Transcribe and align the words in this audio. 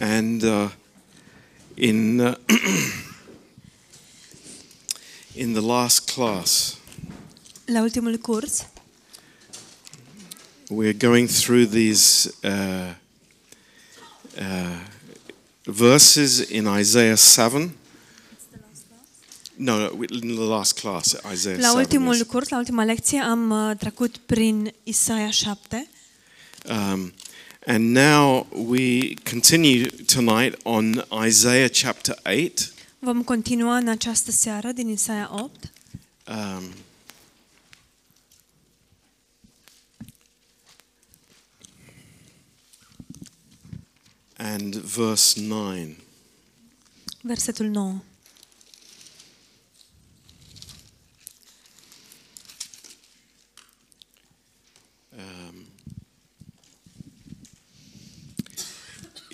And 0.00 0.42
uh, 0.42 0.68
in 1.76 2.20
uh, 2.20 2.34
in 5.34 5.52
the 5.54 5.60
last 5.60 6.12
class, 6.14 6.78
La 7.66 7.80
ultimul 7.80 8.18
curs 8.18 8.66
we're 10.70 10.92
going 10.92 11.28
through 11.28 11.66
these 11.66 12.32
uh, 12.42 12.94
uh, 14.38 14.78
verses 15.64 16.40
in 16.50 16.66
Isaiah 16.66 17.16
seven. 17.16 17.76
No, 19.56 19.78
no, 19.78 20.02
in 20.02 20.34
the 20.34 20.42
last 20.42 20.80
class, 20.80 21.14
Isaiah 21.24 21.56
La 21.58 21.68
7. 21.68 21.80
ultimul 21.80 22.16
yes. 22.16 22.26
curs, 22.26 22.48
la 22.48 22.56
ultima 22.56 22.84
lecție, 22.84 23.20
am 23.20 23.50
uh, 23.50 23.76
trecut 23.78 24.16
prin 24.26 24.72
Isaia 24.84 25.30
7 25.30 25.86
Um, 26.66 27.12
and 27.66 27.92
now 27.94 28.46
we 28.52 29.14
continue 29.24 29.88
tonight 29.88 30.54
on 30.64 31.02
Isaiah 31.26 31.68
chapter 31.68 32.14
8. 32.24 32.72
Vom 32.98 33.22
continua 33.22 33.76
în 33.76 33.88
această 33.88 34.30
seară 34.30 34.72
din 34.72 34.88
Isaia 34.88 35.30
8 35.32 35.68
Um, 36.26 36.62
and 44.38 44.74
verse 44.74 45.36
9. 45.40 45.96
versetul 47.22 47.66
9. 47.66 48.02
Um, 55.16 55.53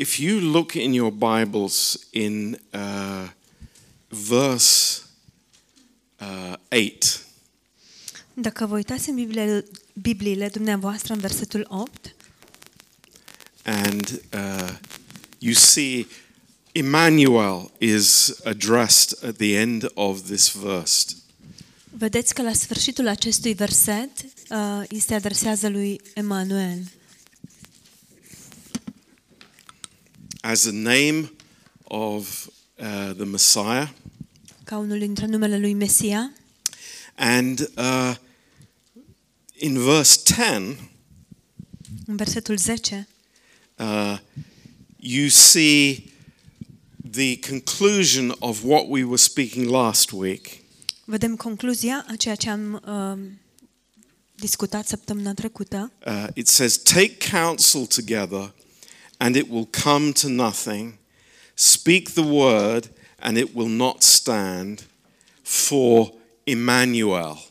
if 0.00 0.18
you 0.18 0.40
look 0.40 0.74
in 0.74 0.94
your 0.94 1.12
Bibles 1.12 2.06
in 2.10 2.58
uh, 2.72 3.28
verse 4.08 5.02
uh, 6.20 6.54
8, 6.68 7.24
Dacă 8.34 8.66
vă 8.66 8.74
uitați 8.74 9.08
în 9.08 9.14
Bibliile, 9.14 9.64
Bibliile 9.92 10.48
dumneavoastră 10.48 11.12
în 11.12 11.18
versetul 11.18 11.66
8, 11.68 12.14
and 13.62 14.22
uh, 14.32 14.72
you 15.38 15.54
see 15.54 16.06
Emmanuel 16.72 17.70
is 17.78 18.34
addressed 18.44 19.28
at 19.28 19.36
the 19.36 19.58
end 19.58 19.90
of 19.94 20.20
this 20.22 20.52
verse. 20.52 21.14
vedeți 21.90 22.34
că 22.34 22.42
la 22.42 22.52
sfârșitul 22.52 23.08
acestui 23.08 23.52
verset 23.54 24.10
uh, 24.50 24.82
îi 24.88 24.98
se 25.00 25.14
adresează 25.14 25.68
lui 25.68 26.00
Emanuel 26.14 26.82
as 30.42 30.62
the 30.62 30.72
name 30.72 31.30
of 31.84 32.48
uh, 32.78 33.12
the 33.16 33.24
Messiah. 33.24 33.88
ca 34.64 34.76
unul 34.76 34.98
dintre 34.98 35.26
numele 35.26 35.58
lui 35.58 35.74
Mesia. 35.74 36.32
And 37.14 37.70
uh, 37.76 38.14
in 39.58 39.78
verse 39.78 40.20
10, 40.24 40.76
În 42.06 42.16
versetul 42.16 42.56
10 42.56 43.08
uh, 43.78 44.18
you 44.96 45.28
see 45.28 46.04
the 47.10 47.38
conclusion 47.48 48.34
of 48.38 48.62
what 48.64 48.84
we 48.88 49.04
were 49.04 49.16
speaking 49.16 49.66
last 49.68 50.10
week. 50.12 50.48
vedem 51.04 51.36
concluzia 51.36 52.04
a 52.08 52.16
ceea 52.16 52.34
ce 52.34 52.50
am 52.50 52.82
uh, 52.86 53.30
discutat 54.34 54.86
săptămâna 54.86 55.34
trecută. 55.34 55.92
Uh, 56.06 56.26
it 56.34 56.46
says, 56.48 56.76
Take 56.76 57.16
counsel 57.30 57.86
together, 57.86 58.54
and 59.20 59.36
it 59.36 59.50
will 59.50 59.68
come 59.82 60.12
to 60.12 60.28
nothing. 60.28 60.98
Speak 61.54 62.14
the 62.14 62.24
word, 62.24 62.90
and 63.18 63.36
it 63.36 63.54
will 63.54 63.68
not 63.68 64.02
stand. 64.02 64.86
For 65.42 66.12
Emmanuel. 66.44 67.48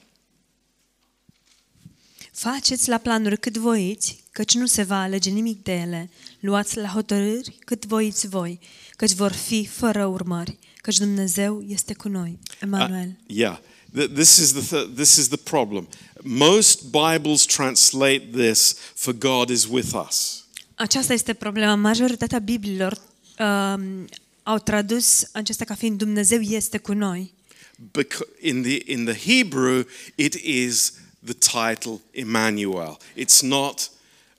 Faceți 2.31 2.89
la 2.89 2.97
planuri 2.97 3.39
cât 3.39 3.57
voiți, 3.57 4.23
căci 4.31 4.53
nu 4.53 4.65
se 4.65 4.83
va 4.83 5.01
alege 5.01 5.29
nimic 5.29 5.63
de 5.63 5.71
ele. 5.71 6.09
Luați 6.39 6.77
la 6.77 6.87
hotărâri 6.87 7.57
cât 7.65 7.85
voiți 7.85 8.27
voi, 8.27 8.59
căci 8.95 9.11
vor 9.11 9.31
fi 9.31 9.65
fără 9.65 10.05
urmări, 10.05 10.57
căci 10.81 10.97
Dumnezeu 10.97 11.63
este 11.67 11.93
cu 11.93 12.07
noi. 12.07 12.39
Emanuel. 12.61 13.07
Uh, 13.07 13.35
yeah, 13.35 13.59
this 14.13 14.37
is 14.37 14.51
the 14.51 14.77
th- 14.77 14.95
this 14.95 15.15
is 15.15 15.27
the 15.27 15.37
problem. 15.37 15.87
Most 16.23 16.83
Bibles 16.83 17.45
translate 17.45 18.29
this 18.31 18.75
for 18.93 19.13
God 19.13 19.49
is 19.49 19.65
with 19.65 19.93
us. 20.07 20.43
Aceasta 20.81 21.13
este 21.13 21.33
problema. 21.33 21.75
Majoritatea 21.75 22.39
Bibliilor 22.39 23.01
um, 23.39 24.07
au 24.43 24.57
tradus 24.57 25.29
acesta 25.31 25.65
ca 25.65 25.73
fiind 25.75 25.97
Dumnezeu 25.97 26.41
este 26.41 26.77
cu 26.77 26.93
noi. 26.93 27.33
Because 27.91 28.25
in 28.41 28.61
the 28.61 28.91
in 28.91 29.05
the 29.05 29.33
Hebrew 29.33 29.83
it 30.15 30.33
is 30.33 30.93
the 31.25 31.33
title 31.33 32.01
Emmanuel. 32.11 32.97
It's 33.15 33.41
not 33.41 33.91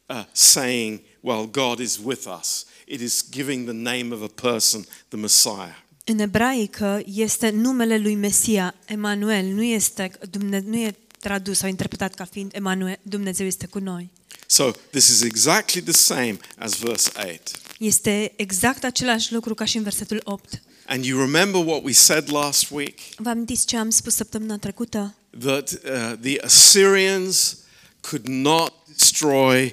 uh, 0.07 0.25
saying, 0.33 1.01
well, 1.21 1.47
God 1.47 1.79
is 1.79 2.01
with 2.05 2.27
us. 2.41 2.67
It 2.87 3.01
is 3.01 3.25
giving 3.31 3.65
the 3.65 3.93
name 3.93 4.15
of 4.15 4.23
a 4.23 4.49
person, 4.49 4.85
the 5.09 5.17
Messiah. 5.17 5.77
În 6.05 6.19
ebraică 6.19 7.03
este 7.15 7.51
numele 7.51 7.99
lui 7.99 8.15
Mesia, 8.15 8.75
Emanuel, 8.87 9.47
nu 9.47 9.63
este, 9.63 10.11
Dumne, 10.31 10.63
nu 10.67 10.77
e 10.77 10.95
tradus 11.21 11.59
sau 11.59 11.69
interpretat 11.69 12.15
ca 12.15 12.25
fiind 12.25 12.51
Emanuel, 12.55 12.99
Dumnezeu 13.03 13.47
este 13.47 13.67
cu 13.67 13.79
noi. 13.79 14.11
So 14.47 14.71
this 14.91 15.09
is 15.09 15.23
exactly 15.23 15.83
the 15.83 15.93
same 15.93 16.37
as 16.59 16.79
verse 16.79 17.11
8. 17.17 17.61
Este 17.79 18.33
exact 18.37 18.85
același 18.85 19.33
lucru 19.33 19.55
ca 19.55 19.65
și 19.65 19.77
în 19.77 19.83
versetul 19.83 20.21
8. 20.25 20.63
And 20.87 21.05
you 21.05 21.21
remember 21.21 21.65
what 21.67 21.85
we 21.85 21.93
said 21.93 22.33
last 22.33 22.71
week? 22.71 22.99
Vă 23.17 23.29
amintiți 23.29 23.67
ce 23.67 23.77
am 23.77 23.91
spus 23.91 24.15
săptămâna 24.15 24.59
trecută? 24.59 25.15
that 25.39 25.73
uh, 25.85 26.17
the 26.21 26.41
Assyrians 26.41 27.65
could 28.03 28.29
not 28.29 28.73
destroy 28.87 29.73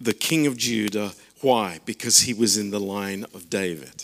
the 0.00 0.12
king 0.12 0.46
of 0.46 0.56
Judah. 0.56 1.12
Why? 1.40 1.80
Because 1.84 2.20
he 2.20 2.32
was 2.32 2.56
in 2.56 2.70
the 2.70 2.80
line 2.80 3.24
of 3.32 3.42
David. 3.48 3.94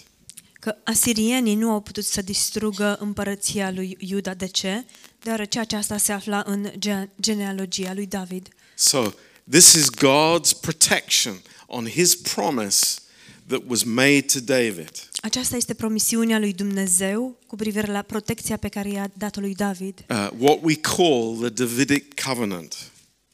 Că 0.61 0.77
asirienii 0.84 1.55
nu 1.55 1.71
au 1.71 1.81
putut 1.81 2.05
să 2.05 2.22
distrugă 2.22 2.97
împărăția 3.01 3.71
lui 3.71 3.97
Iuda. 4.01 4.34
De 4.34 4.47
ce? 4.47 4.84
Deoarece 5.24 5.58
aceasta 5.58 5.96
se 5.96 6.12
afla 6.12 6.42
în 6.46 6.70
ge- 6.78 7.08
genealogia 7.20 7.92
lui 7.94 8.06
David. 8.06 8.48
So, 8.74 9.12
this 9.50 9.72
is 9.72 9.90
God's 9.90 10.52
protection 10.60 11.34
on 11.66 11.86
his 11.86 12.14
promise 12.16 12.98
that 13.46 13.60
was 13.66 13.82
made 13.82 14.20
to 14.20 14.40
David. 14.40 14.90
Aceasta 15.22 15.56
este 15.56 15.74
promisiunea 15.74 16.38
lui 16.38 16.52
Dumnezeu 16.52 17.38
cu 17.46 17.56
privire 17.56 17.92
la 17.92 18.02
protecția 18.02 18.56
pe 18.56 18.68
care 18.68 18.88
i-a 18.90 19.10
dat-o 19.16 19.40
lui 19.40 19.54
David. 19.54 20.04
Uh, 20.08 20.28
what 20.38 20.58
we 20.62 20.74
call 20.74 21.36
the 21.41 21.48
Davidic 21.48 22.20
covenant. 22.20 22.91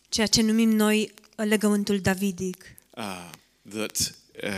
Ceea 0.09 0.27
ce 0.27 0.43
numim 0.43 0.71
noi 0.71 1.13
legământul 1.37 1.99
davidic. 1.99 2.65
Uh, 2.97 3.31
that, 3.75 4.15
uh, 4.43 4.51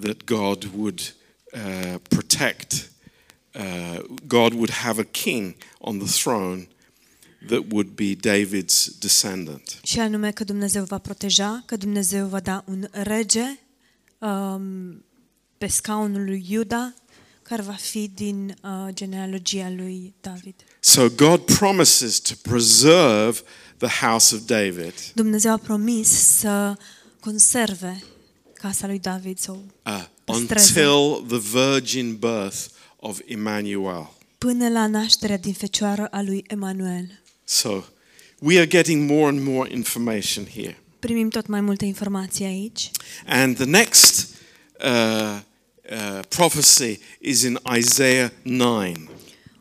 that 0.00 0.24
God 0.24 0.70
would 0.76 1.14
uh, 1.52 1.94
protect, 2.08 2.90
uh, 3.54 3.98
God 4.26 4.52
would 4.52 4.70
have 4.70 5.00
a 5.00 5.04
king 5.04 5.54
on 5.78 5.98
the 5.98 6.22
throne 6.22 6.68
that 7.46 7.64
would 7.70 7.88
be 7.94 8.14
David's 8.14 8.98
descendant. 8.98 9.78
Și 9.82 10.00
anume 10.00 10.30
că 10.30 10.44
Dumnezeu 10.44 10.84
va 10.84 10.98
proteja, 10.98 11.62
că 11.66 11.76
Dumnezeu 11.76 12.26
va 12.26 12.40
da 12.40 12.64
un 12.66 12.88
rege 12.90 13.58
um, 14.18 15.04
pe 15.58 15.66
scaunul 15.66 16.24
lui 16.24 16.46
Iuda, 16.48 16.94
care 17.42 17.62
va 17.62 17.72
fi 17.72 18.10
din 18.14 18.56
uh, 18.62 18.94
genealogia 18.94 19.70
lui 19.76 20.14
David. 20.20 20.54
So 20.80 21.08
God 21.08 21.40
promises 21.40 22.18
to 22.18 22.34
preserve 22.42 23.42
the 23.76 24.06
house 24.06 24.34
of 24.34 24.40
David 24.46 24.94
Dumnezeu 25.14 25.52
a 25.52 25.56
promis 25.56 26.08
să 26.08 26.76
conserve 27.20 28.02
casa 28.54 28.86
lui 28.86 28.98
David 28.98 29.38
sau 29.38 29.64
uh, 29.86 30.04
păstreze 30.24 30.88
until 30.88 31.26
the 31.38 31.60
virgin 31.60 32.16
birth 32.16 32.58
of 33.00 33.18
Emmanuel. 33.26 34.10
până 34.38 34.68
la 34.68 34.86
nașterea 34.86 35.38
din 35.38 35.52
fecioară 35.52 36.06
a 36.06 36.22
lui 36.22 36.44
Emanuel. 36.46 37.22
So 37.44 37.82
we 38.38 38.56
are 38.56 38.66
getting 38.66 39.10
more 39.10 39.28
and 39.28 39.40
more 39.42 39.72
information 39.72 40.46
here. 40.46 40.78
Primim 40.98 41.28
tot 41.28 41.46
mai 41.46 41.60
multe 41.60 41.84
informații 41.84 42.44
aici. 42.44 42.90
And 43.26 43.56
the 43.56 43.64
next 43.64 44.34
uh, 44.84 45.40
uh, 45.90 46.20
prophecy 46.28 46.98
is 47.18 47.42
in 47.42 47.58
Isaiah 47.76 48.30
9. 48.42 48.92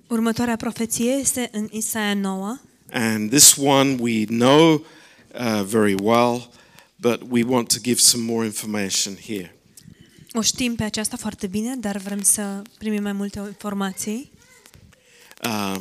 Următoarea 0.07 0.55
profeție 0.55 1.11
este 1.11 1.49
în 1.51 1.67
Isaia 1.71 2.13
9. 2.13 2.59
And 2.91 3.29
this 3.29 3.55
one 3.55 3.95
we 3.99 4.25
know 4.25 4.73
uh, 4.73 5.63
very 5.63 5.95
well, 6.01 6.51
but 6.95 7.21
we 7.29 7.43
want 7.43 7.67
to 7.73 7.79
give 7.81 7.99
some 7.99 8.23
more 8.23 8.45
information 8.45 9.15
here. 9.15 9.58
O 10.33 10.41
știm 10.41 10.75
pe 10.75 10.83
aceasta 10.83 11.17
foarte 11.17 11.47
bine, 11.47 11.75
dar 11.75 11.97
vrem 11.97 12.21
să 12.21 12.61
primim 12.77 13.01
mai 13.01 13.11
multe 13.11 13.39
informații. 13.39 14.31
Um, 15.43 15.79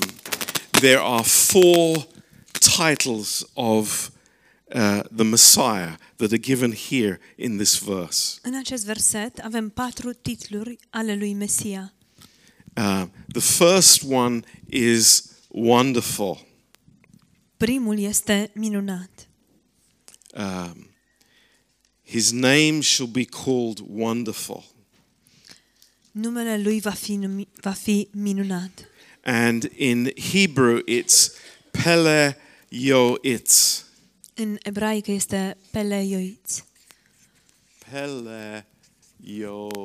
there 0.71 0.99
are 1.01 1.23
four 1.23 2.09
titles 2.77 3.47
of 3.55 4.11
uh, 4.75 5.01
the 5.17 5.25
Messiah 5.25 5.95
that 6.17 6.31
are 6.31 6.39
given 6.39 6.73
here 6.73 7.21
in 7.37 7.57
this 7.57 7.79
verse. 7.79 8.39
În 8.43 8.57
acest 8.57 8.85
verset 8.85 9.39
avem 9.39 9.69
patru 9.69 10.13
titluri 10.13 10.77
ale 10.91 11.15
lui 11.15 11.35
Mesia. 11.35 11.93
Uh, 12.77 13.05
the 13.33 13.41
first 13.41 14.03
one 14.11 14.41
is 14.67 15.25
wonderful. 15.49 16.47
Primul 17.57 17.99
este 17.99 18.51
minunat. 18.55 19.29
Um, 20.35 20.88
his 22.09 22.33
name 22.33 22.81
shall 22.81 23.07
be 23.07 23.25
called 23.25 23.81
Wonderful. 23.87 24.65
Numele 26.13 26.63
lui 26.63 26.81
va 26.81 26.91
fi, 26.91 27.17
numi, 27.17 27.49
va 27.61 27.73
fi 27.73 28.09
minunat. 28.13 28.89
And 29.25 29.65
in 29.77 30.13
Hebrew, 30.17 30.81
it's 30.87 31.31
Pele 31.71 32.37
Yoitz. 32.69 33.85
În 34.35 34.59
ebraică 34.63 35.11
este 35.11 35.57
Peleioiț. 35.71 36.65
Pele 37.91 38.67
Yoitz. 39.21 39.85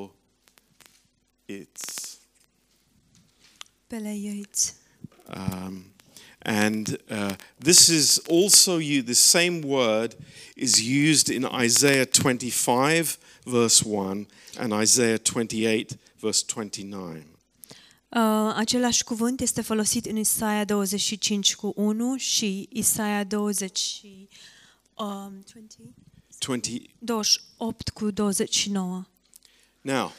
Peleioiț. 3.88 4.74
Um, 5.36 5.93
and 6.46 6.98
uh, 7.10 7.36
this 7.60 7.88
is 7.90 8.20
also 8.30 8.78
you, 8.78 9.02
the 9.02 9.16
same 9.16 9.62
word 9.62 10.16
is 10.56 10.82
used 10.82 11.30
in 11.30 11.46
Isaiah 11.46 12.06
25, 12.06 13.18
verse 13.46 13.84
1, 13.84 14.28
and 14.60 14.74
Isaiah 14.74 15.20
28, 15.20 15.98
verse 16.20 16.44
29. 16.44 17.26
Uh, 18.16 18.54
același 18.56 19.04
cuvânt 19.04 19.42
este 19.42 19.62
folosit 19.62 20.06
în 20.06 20.16
Isaia 20.16 20.66
25 20.66 21.56
cu 21.56 21.74
1 21.76 22.16
și 22.18 22.68
Isaia 22.72 23.24
20, 23.24 23.78
și, 23.78 24.28
um, 24.94 25.44
20? 25.54 25.76
20, 26.38 26.82
28 27.00 27.90
cu 27.90 28.12
29. 28.12 29.06
Now, 29.82 30.12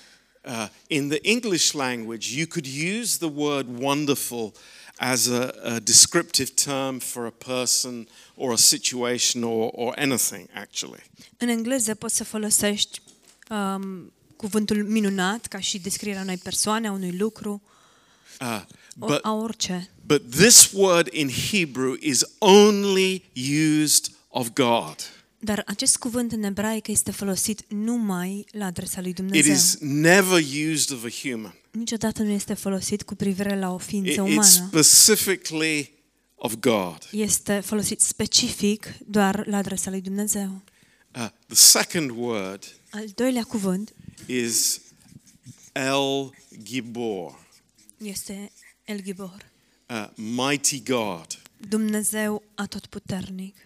uh, 0.45 0.69
in 0.87 1.09
the 1.09 1.19
English 1.23 1.73
language, 1.73 2.37
you 2.37 2.47
could 2.47 2.67
use 3.01 3.19
the 3.19 3.31
word 3.35 3.67
wonderful 3.81 4.53
as 4.97 5.27
a, 5.27 5.55
a 5.63 5.79
descriptive 5.81 6.51
term 6.65 6.99
for 6.99 7.27
a 7.27 7.31
person 7.31 8.09
or 8.37 8.53
a 8.53 8.57
situation 8.57 9.43
or, 9.43 9.71
or 9.75 9.95
anything, 9.99 10.49
actually. 10.53 11.03
În 11.37 11.49
engleză 11.49 11.95
poți 11.95 12.17
să 12.17 12.25
folosești 12.25 13.01
um, 13.49 14.13
cuvântul 14.37 14.85
minunat 14.85 15.47
ca 15.47 15.59
și 15.61 15.79
descrierea 15.79 16.23
unei 16.23 16.37
persoane, 16.37 16.87
a 16.89 16.93
unui 16.93 17.17
lucru, 17.17 17.63
Uh, 18.41 18.61
o, 18.99 19.07
but, 19.07 19.19
a 19.25 19.33
orice. 19.33 19.91
but 20.07 20.31
this 20.31 20.71
word 20.73 21.09
in 21.13 21.29
Hebrew 21.51 21.97
is 22.01 22.25
only 22.39 23.23
used 23.83 24.13
of 24.29 24.49
God. 24.53 24.97
Dar 25.45 25.63
acest 25.67 25.97
cuvânt 25.97 26.33
în 26.33 26.43
ebraică 26.43 26.91
este 26.91 27.11
folosit 27.11 27.65
numai 27.69 28.45
la 28.51 28.65
adresa 28.65 29.01
lui 29.01 29.11
It 29.11 29.17
Dumnezeu. 29.17 29.53
is 29.53 29.77
never 29.81 30.43
used 30.73 30.91
of 30.91 31.05
a 31.05 31.09
human. 31.23 31.55
Niciodată 31.71 32.23
nu 32.23 32.31
este 32.31 32.55
folosit 32.55 33.03
cu 33.03 33.15
privire 33.15 33.59
la 33.59 33.73
o 33.73 33.79
It- 33.81 33.85
ființă 33.87 34.11
it's 34.13 34.19
umană. 34.31 34.43
specifically 34.43 35.93
of 36.35 36.55
God. 36.61 37.09
Este 37.13 37.61
folosit 37.61 38.01
specific 38.01 38.95
doar 39.07 39.47
la 39.47 39.57
adresa 39.57 39.91
lui 39.91 40.01
Dumnezeu. 40.01 40.63
Uh, 41.17 41.27
the 41.47 41.55
second 41.55 42.11
word 42.17 42.65
Al 42.91 43.07
doilea 43.15 43.43
cuvânt 43.43 43.95
is 44.27 44.81
El 45.73 46.31
Gibor, 46.63 47.47
este 47.97 48.53
El 48.85 49.03
Gibor, 49.03 49.51
uh, 49.91 50.07
mighty 50.15 50.83
God. 50.83 51.27
Dumnezeu 51.69 52.43
atotputernic. 52.55 53.57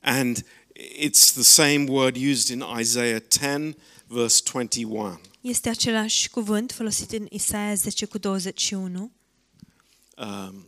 And 0.00 0.44
it's 0.78 1.32
the 1.34 1.42
same 1.42 1.86
word 1.88 2.16
used 2.16 2.50
in 2.50 2.62
Isaiah 2.80 3.20
10, 3.20 3.74
verse 4.06 4.40
21. 4.52 5.20
Este 5.40 5.68
același 5.68 6.30
cuvânt 6.30 6.72
folosit 6.72 7.12
în 7.12 7.26
Isaia 7.30 7.74
10 7.74 8.04
cu 8.06 8.18
21 8.18 9.10
Um, 10.16 10.66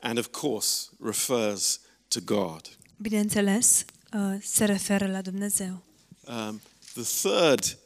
and 0.00 0.18
of 0.18 0.26
course, 0.30 0.88
refers 1.00 1.80
to 2.08 2.20
God. 2.24 2.60
Bineînțeles, 2.96 3.84
uh, 4.12 4.38
se 4.42 4.64
referă 4.64 5.06
la 5.06 5.20
Dumnezeu. 5.22 5.82
Um, 6.26 6.60
the 6.94 7.28
third 7.28 7.78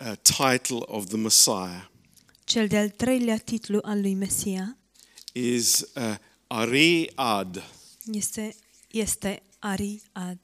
uh, 0.00 0.12
title 0.22 0.82
of 0.86 1.06
the 1.06 1.16
Messiah 1.16 1.84
Cel 2.44 2.66
de-al 2.66 2.90
treilea 2.90 3.38
titlu 3.38 3.78
al 3.82 4.00
lui 4.00 4.14
Mesia 4.14 4.76
is 5.32 5.80
uh, 5.94 6.14
Ari 6.46 7.10
Ad. 7.14 7.62
este, 8.12 8.54
este 8.90 9.42
Ari-Ad. 9.58 10.38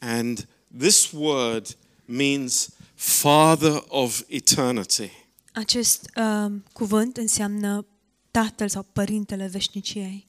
And 0.00 0.46
this 0.78 1.12
word 1.12 1.76
means 2.04 2.70
Father 2.94 3.84
of 3.88 4.22
eternity. 4.28 5.10
Acest 5.52 6.10
uh, 6.16 6.52
cuvânt 6.72 7.16
înseamnă 7.16 7.86
Tatăl 8.30 8.68
sau 8.68 8.86
Părintele 8.92 9.46
Veșniciei. 9.46 10.26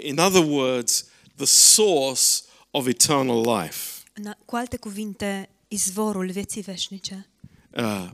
In 0.00 0.18
other 0.18 0.44
words, 0.44 1.04
the 1.36 1.46
source 1.46 2.22
of 2.70 2.86
eternal 2.86 3.58
life. 3.58 4.02
În, 4.12 4.34
cu 4.44 4.56
alte 4.56 4.76
cuvinte, 4.76 5.48
izvorul 5.68 6.30
vieții 6.30 6.60
veșnice. 6.60 7.28
Uh, 7.76 8.10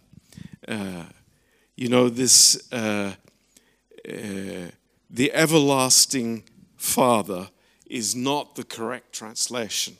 uh, 0.69 1.07
you 1.75 1.89
know, 1.89 2.09
this, 2.09 2.55
uh, 2.71 3.13
uh, 4.09 4.69
the 5.15 5.31
everlasting 5.33 6.43
Father 6.75 7.53
is 7.87 8.13
not 8.15 8.53
the 8.53 8.63
correct 8.77 9.17
translation. 9.17 9.95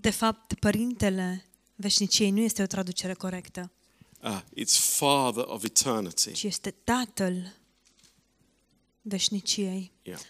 De 0.00 0.10
fapt, 0.10 0.54
Părintele 0.54 1.44
Veșniciei 1.74 2.30
nu 2.30 2.40
este 2.40 2.62
o 2.62 2.66
traducere 2.66 3.14
corectă, 3.14 3.70
Uh, 4.22 4.40
it's 4.56 4.76
Father 4.78 5.44
of 5.46 5.64
eternity. 5.64 6.32
ci 6.32 6.42
este 6.42 6.70
Tatăl 6.70 7.54
Veșniciei. 9.02 9.92
Yeah. 10.02 10.20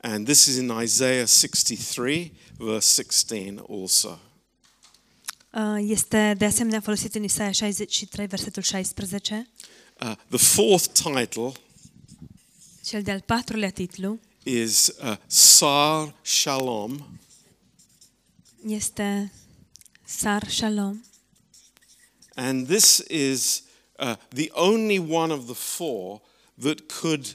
And 0.00 0.26
this 0.26 0.44
is 0.46 0.56
in 0.56 0.72
Isaiah 0.82 1.26
63, 1.28 2.32
verse 2.56 3.02
16 3.02 3.64
also. 3.68 4.18
Uh, 5.52 5.76
Este 5.88 6.34
de 6.38 6.44
asemenea 6.44 6.80
folosit 6.80 7.14
în 7.14 7.22
Isaia 7.22 7.52
63, 7.52 8.26
versetul 8.26 8.62
16. 8.62 9.48
Uh, 10.00 10.12
the 10.28 10.36
fourth 10.38 10.86
title 10.92 11.52
Cel 12.84 13.02
de-al 13.02 13.20
patrulea 13.20 13.70
titlu 13.70 14.20
is 14.42 14.86
uh, 15.02 15.16
Sar 15.26 16.14
Shalom, 16.22 17.18
este 18.66 19.32
Sar 20.04 20.50
Shalom. 20.50 21.04
and 22.36 22.66
this 22.66 23.00
is 23.08 23.62
uh, 23.98 24.14
the 24.34 24.50
only 24.54 24.98
one 24.98 25.32
of 25.32 25.46
the 25.46 25.54
four 25.54 26.20
that 26.58 26.88
could 27.00 27.34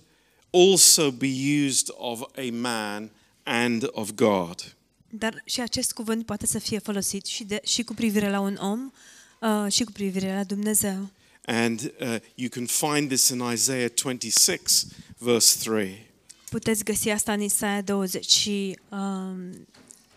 also 0.52 1.12
be 1.12 1.30
used 1.66 1.90
of 1.98 2.24
a 2.38 2.52
man 2.52 3.10
and 3.44 3.84
of 3.94 4.16
God. 4.16 4.76
Dar 5.10 5.42
și 5.46 5.62
acest 5.62 5.92
cuvânt 5.94 6.26
poate 6.26 6.46
să 6.46 6.60
fie 6.60 6.80
folosit 6.80 7.26
și, 7.26 7.44
de, 7.44 7.62
și 7.64 7.84
cu 7.84 7.94
privire 7.94 8.30
la 8.30 8.40
un 8.40 8.58
om 8.62 8.92
uh, 9.40 9.72
și 9.72 9.84
cu 9.84 9.92
privire 9.92 10.34
la 10.34 10.44
Dumnezeu. 10.44 11.10
And 11.46 11.94
uh, 12.00 12.16
you 12.36 12.50
can 12.50 12.66
find 12.66 13.08
this 13.08 13.30
in 13.30 13.40
Isaiah 13.54 13.92
26, 14.04 14.88
verse 15.18 15.70
3. 15.70 16.10
Puteți 16.50 16.84
găsi 16.84 17.10
asta 17.10 17.34
în 17.34 17.42
Isaia 17.42 17.82
20 17.82 18.46
um, 18.90 19.68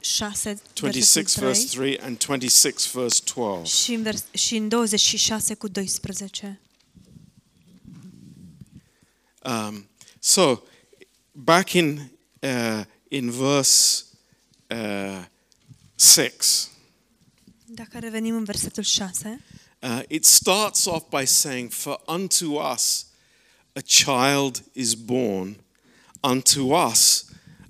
6, 0.05 0.61
26 0.75 1.41
verse 1.41 1.67
3 1.67 1.99
and 1.99 2.19
26 2.19 2.91
verse 2.93 3.21
12. 3.35 3.77
și 3.83 3.93
în, 3.95 4.03
vers, 4.03 4.25
și 4.33 4.57
în 4.57 4.69
26 4.69 5.55
cu 5.55 5.69
12. 5.69 6.61
Um, 9.43 9.89
so, 10.19 10.63
back 11.33 11.73
in 11.73 12.11
uh, 12.41 12.85
in 13.09 13.31
verse 13.31 14.05
uh, 14.71 15.25
six, 15.95 16.69
Dacă 17.67 17.99
revenim 17.99 18.37
în 18.37 18.45
versetul 18.45 18.83
6, 18.83 19.45
uh, 19.83 20.03
it 20.09 20.25
starts 20.25 20.85
off 20.85 21.19
by 21.19 21.27
saying, 21.27 21.71
"For 21.71 22.03
unto 22.07 22.47
us 22.73 23.07
a 23.73 23.81
child 23.81 24.65
is 24.73 24.95
born, 24.95 25.65
unto 26.21 26.61
us 26.61 27.25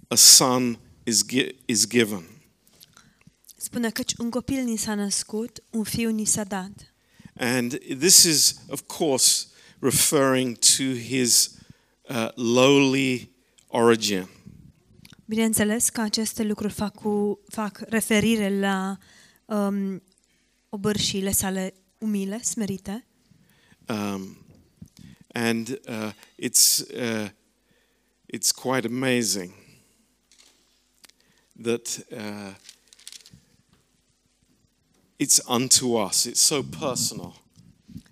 a 0.09 0.15
son 0.15 0.79
is 1.05 1.25
gi- 1.27 1.57
is 1.65 1.87
given." 1.87 2.25
spune 3.57 3.91
că 3.91 4.03
un 4.19 4.31
copil 4.31 4.63
ni 4.65 4.77
s-a 4.77 4.95
născut, 4.95 5.63
un 5.71 5.83
fiu 5.83 6.11
ni 6.11 6.25
s-a 6.25 6.45
dat. 6.45 6.95
And 7.35 7.79
this 7.99 8.23
is, 8.23 8.55
of 8.69 8.81
course, 8.87 9.47
referring 9.79 10.59
to 10.59 10.83
his 10.83 11.51
uh, 12.09 12.29
lowly 12.35 13.31
origin. 13.67 14.29
Bineînțeles 15.25 15.89
că 15.89 16.01
aceste 16.01 16.43
lucruri 16.43 16.73
fac, 16.73 16.95
cu, 16.95 17.41
fac 17.49 17.79
referire 17.89 18.59
la 18.59 18.99
um, 19.45 20.03
obârșiile 20.69 21.33
sale 21.33 21.75
umile, 21.99 22.41
smerite. 22.43 23.07
Um, 23.89 24.39
and 25.33 25.81
uh, 25.89 26.13
it's, 26.43 26.79
uh, 26.95 27.29
it's 28.35 28.51
quite 28.55 28.87
amazing. 28.87 29.53
That 31.63 32.07
uh, 32.11 32.55
it's 35.17 35.41
unto 35.47 35.97
us. 35.97 36.27
It's 36.27 36.41
so 36.41 36.63
personal. 36.63 37.43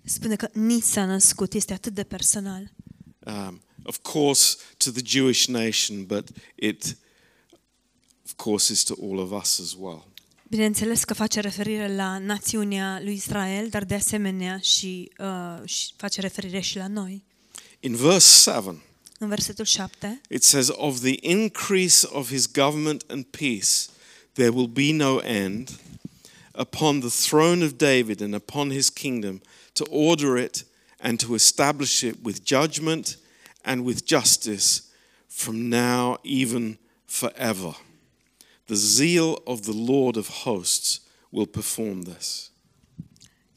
Spune 0.03 0.35
că 0.35 0.49
ni 0.53 0.79
s-a 0.79 1.05
născut, 1.05 1.53
este 1.53 1.73
atât 1.73 1.93
de 1.93 2.03
personal. 2.03 2.71
Um, 3.19 3.61
of 3.83 3.97
course, 4.01 4.57
to 4.77 4.91
the 4.91 5.01
Jewish 5.05 5.45
nation, 5.45 6.05
but 6.05 6.29
it, 6.55 6.97
of 8.25 8.33
course, 8.35 8.71
is 8.71 8.83
to 8.83 8.95
all 9.01 9.19
of 9.19 9.31
us 9.41 9.59
as 9.59 9.75
well. 9.79 10.07
Bineînțeles 10.49 11.03
că 11.03 11.13
face 11.13 11.39
referire 11.39 11.95
la 11.95 12.17
națiunea 12.17 12.99
lui 13.03 13.13
Israel, 13.13 13.69
dar 13.69 13.83
de 13.83 13.95
asemenea 13.95 14.57
și, 14.57 15.11
uh, 15.19 15.67
și 15.67 15.93
face 15.95 16.21
referire 16.21 16.59
și 16.59 16.77
la 16.77 16.87
noi. 16.87 17.25
In 17.79 17.95
verse 17.95 18.51
7, 18.51 18.81
În 19.23 19.29
versetul 19.29 19.65
7, 19.65 20.21
it 20.29 20.43
says, 20.43 20.69
Of 20.69 20.99
the 20.99 21.17
increase 21.21 22.07
of 22.07 22.29
his 22.29 22.45
government 22.45 23.03
and 23.07 23.25
peace, 23.31 23.87
there 24.33 24.51
will 24.51 24.67
be 24.67 24.91
no 24.91 25.19
end 25.19 25.69
upon 26.51 26.99
the 26.99 27.09
throne 27.09 27.65
of 27.65 27.77
David 27.77 28.21
and 28.21 28.33
upon 28.33 28.69
his 28.71 28.89
kingdom 28.89 29.41
to 29.73 29.85
order 29.89 30.37
it 30.37 30.65
and 30.99 31.19
to 31.19 31.35
establish 31.35 32.03
it 32.03 32.21
with 32.21 32.43
judgment 32.43 33.15
and 33.63 33.85
with 33.85 34.05
justice 34.05 34.91
from 35.29 35.69
now 35.69 36.17
even 36.23 36.77
forever. 37.07 37.75
The 38.67 38.75
zeal 38.75 39.41
of 39.45 39.61
the 39.61 39.77
Lord 39.93 40.17
of 40.17 40.27
hosts 40.27 40.99
will 41.31 41.47
perform 41.47 42.03
this. 42.03 42.49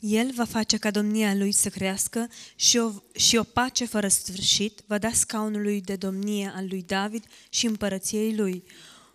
El 0.00 0.32
va 0.34 0.44
face 0.44 0.76
ca 0.76 0.90
domnia 0.90 1.34
lui 1.34 1.52
să 1.52 1.68
crească 1.68 2.28
și 2.56 2.78
o, 2.78 2.90
și 3.14 3.36
o 3.36 3.42
pace 3.42 3.84
fără 3.84 4.08
sfârșit 4.08 4.82
va 4.86 4.98
da 4.98 5.12
scaunului 5.12 5.80
de 5.80 5.96
domnie 5.96 6.52
al 6.54 6.66
lui 6.68 6.82
David 6.82 7.24
și 7.48 7.66
împărăției 7.66 8.36
lui. 8.36 8.64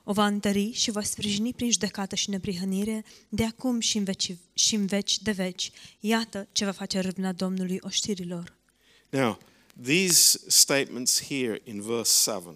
O 0.03 0.13
va 0.13 0.25
întări 0.25 0.71
și 0.71 0.91
va 0.91 1.01
sprijini 1.01 1.53
prin 1.53 1.71
judecată 1.71 2.15
și 2.15 2.29
neprihănire 2.29 3.05
de 3.29 3.43
acum 3.43 3.79
și 3.79 3.97
în, 3.97 4.03
veci, 4.03 4.35
și 4.53 4.75
în 4.75 4.85
veci 4.85 5.21
de 5.21 5.31
veci. 5.31 5.71
Iată 5.99 6.47
ce 6.51 6.65
va 6.65 6.71
face 6.71 6.99
râvna 6.99 7.31
Domnului 7.31 7.79
oștirilor. 7.81 8.57
Now, 9.09 9.37
these 9.83 10.39
statements 10.47 11.23
here 11.27 11.61
in 11.63 11.81
verse 11.81 12.31
7 12.31 12.55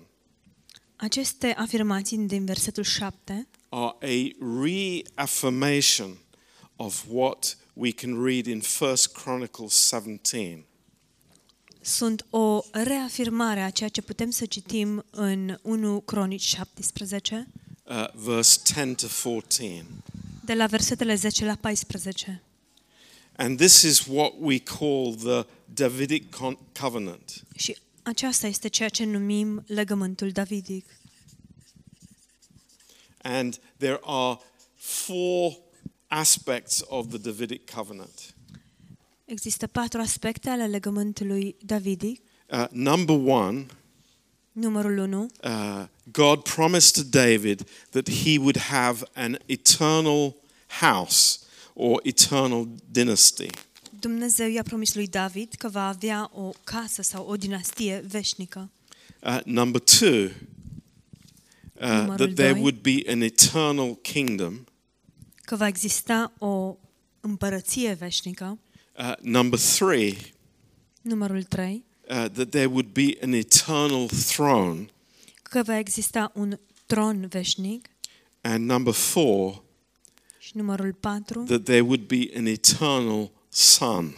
Aceste 0.95 1.53
afirmații 1.57 2.17
din 2.17 2.45
versetul 2.45 2.83
7 2.83 3.47
are 3.69 3.95
a 4.01 4.31
reaffirmation 4.63 6.17
of 6.75 7.05
what 7.07 7.57
we 7.77 7.91
can 7.91 8.23
read 8.23 8.45
in 8.45 8.61
1 8.79 8.95
Chronicles 9.13 9.87
17. 9.87 10.65
sunt 11.81 12.25
o 12.29 12.61
reafirmare 12.71 13.61
a 13.61 13.69
ceea 13.69 13.89
ce 13.89 14.01
putem 14.01 14.29
să 14.29 14.45
citim 14.45 15.05
în 15.09 15.59
1 15.61 15.99
Cronici 16.01 16.41
17, 16.41 17.47
uh, 17.83 18.13
verse 18.13 18.59
10 18.65 18.93
to 18.95 19.07
14. 19.23 19.85
de 20.45 20.53
la 20.53 20.65
versetele 20.65 21.15
10 21.15 21.45
la 21.45 21.55
14. 21.55 22.41
And 23.37 23.57
this 23.57 23.81
is 23.81 24.05
what 24.07 24.33
we 24.39 24.59
call 24.59 25.15
the 25.15 25.45
Davidic 25.73 26.35
con- 26.35 26.57
covenant. 26.79 27.43
Și 27.55 27.77
aceasta 28.03 28.47
este 28.47 28.67
ceea 28.67 28.89
ce 28.89 29.05
numim 29.05 29.63
legământul 29.67 30.29
davidic. 30.29 30.85
And 33.21 33.59
there 33.77 33.99
are 34.03 34.39
four 34.75 35.57
aspects 36.07 36.81
of 36.87 37.07
the 37.07 37.17
Davidic 37.17 37.71
covenant. 37.71 38.35
Există 39.25 39.67
patru 39.67 39.99
aspecte 39.99 40.49
ale 40.49 40.67
legământului 40.67 41.55
davidic. 41.65 42.21
Uh, 42.49 42.65
number 42.71 43.15
one, 43.25 43.65
Numărul 44.51 44.97
1. 44.97 45.27
uh, 45.43 45.85
God 46.11 46.43
promised 46.43 47.03
to 47.03 47.19
David 47.19 47.67
that 47.89 48.09
he 48.09 48.37
would 48.37 48.57
have 48.57 49.05
an 49.13 49.37
eternal 49.45 50.35
house 50.79 51.39
or 51.73 51.99
eternal 52.03 52.67
dynasty. 52.91 53.47
Dumnezeu 53.99 54.49
i-a 54.49 54.63
promis 54.63 54.95
lui 54.95 55.07
David 55.07 55.53
că 55.53 55.69
va 55.69 55.87
avea 55.87 56.31
o 56.33 56.51
casă 56.63 57.01
sau 57.01 57.25
o 57.27 57.35
dinastie 57.37 58.03
veșnică. 58.07 58.69
Uh, 59.23 59.39
number 59.45 59.81
two, 59.81 60.23
uh, 60.23 62.15
that 62.15 62.33
there 62.33 62.51
would 62.51 62.81
be 62.81 63.03
an 63.07 63.21
eternal 63.21 63.95
kingdom. 63.95 64.65
Că 65.45 65.55
va 65.55 65.67
exista 65.67 66.33
o 66.39 66.75
împărăție 67.19 67.93
veșnică. 67.93 68.59
Uh, 68.97 69.13
number 69.21 69.59
three, 69.59 70.15
Numărul 71.01 71.43
3. 71.43 71.83
uh, 72.09 72.25
that 72.33 72.49
there 72.49 72.65
would 72.65 72.87
be 72.93 73.17
an 73.21 73.31
eternal 73.31 74.07
throne. 74.27 74.85
Că 75.43 75.63
va 75.63 75.77
exista 75.77 76.31
un 76.35 76.59
tron 76.85 77.27
veșnic. 77.27 77.87
And 78.41 78.69
number 78.69 78.93
four, 78.93 79.63
Și 80.39 80.51
numărul 80.57 80.93
4. 80.93 81.43
that 81.43 81.63
there 81.63 81.81
would 81.81 82.01
be 82.07 82.29
an 82.35 82.45
eternal 82.45 83.31
son. 83.49 84.15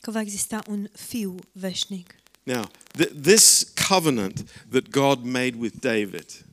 Că 0.00 0.10
va 0.10 0.20
exista 0.20 0.62
un 0.68 0.88
fiu 0.92 1.34
veșnic. 1.52 2.14
Now, 2.42 2.70
th- 2.98 3.20
this 3.22 3.72
covenant 3.88 4.50
that 4.70 4.88
God 4.90 5.24
made 5.24 5.54
with 5.58 5.74
David 5.80 6.46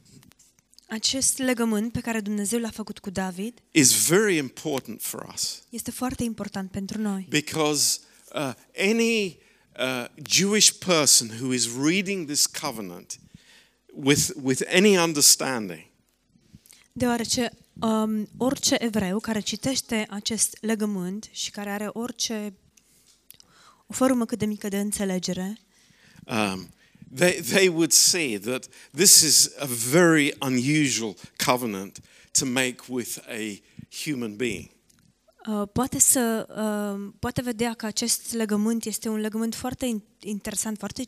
Acest 0.87 1.37
legământ 1.37 1.91
pe 1.91 1.99
care 1.99 2.19
Dumnezeu 2.19 2.59
l-a 2.59 2.69
făcut 2.69 2.99
cu 2.99 3.09
David 3.09 3.59
is 3.71 4.07
very 4.07 4.37
important 4.37 5.01
for 5.01 5.27
us 5.33 5.63
este 5.69 5.91
foarte 5.91 6.23
important 6.23 6.71
pentru 6.71 7.01
noi. 7.01 7.25
because 7.29 7.99
uh, 8.33 8.51
any 8.77 9.37
uh, 9.79 10.05
Jewish 10.29 10.71
person 10.71 11.29
who 11.41 11.53
is 11.53 11.67
reading 11.83 12.25
this 12.27 12.45
covenant 12.45 13.19
with, 13.93 14.29
with 14.41 14.61
any 14.73 14.97
understanding 14.97 15.85
Deoarece 16.93 17.51
um, 17.79 18.27
orice 18.37 18.75
evreu 18.79 19.19
care 19.19 19.39
citește 19.39 20.05
acest 20.09 20.57
legământ 20.61 21.29
și 21.31 21.51
care 21.51 21.69
are 21.69 21.89
orice 21.93 22.53
o 23.87 23.93
formă 23.93 24.25
cât 24.25 24.39
de 24.39 24.45
mică 24.45 24.67
de 24.67 24.79
înțelegere, 24.79 25.57
um, 26.25 26.69
they, 27.15 27.41
they 27.41 27.67
would 27.67 27.91
see 27.91 28.39
that 28.39 28.67
this 28.91 29.21
is 29.21 29.55
a 29.59 29.65
very 29.65 30.33
unusual 30.39 31.15
covenant 31.45 31.99
to 32.31 32.45
make 32.45 32.81
with 32.87 33.17
a 33.29 33.61
human 33.89 34.35
being. 34.35 34.69
uh, 35.47 35.67
poate 35.73 35.99
să 35.99 36.47
uh, 36.49 37.11
poate 37.19 37.41
vedea 37.41 37.73
că 37.73 37.85
acest 37.85 38.33
legământ 38.33 38.85
este 38.85 39.09
un 39.09 39.19
legământ 39.19 39.55
foarte 39.55 40.03
interesant, 40.19 40.77
foarte 40.77 41.03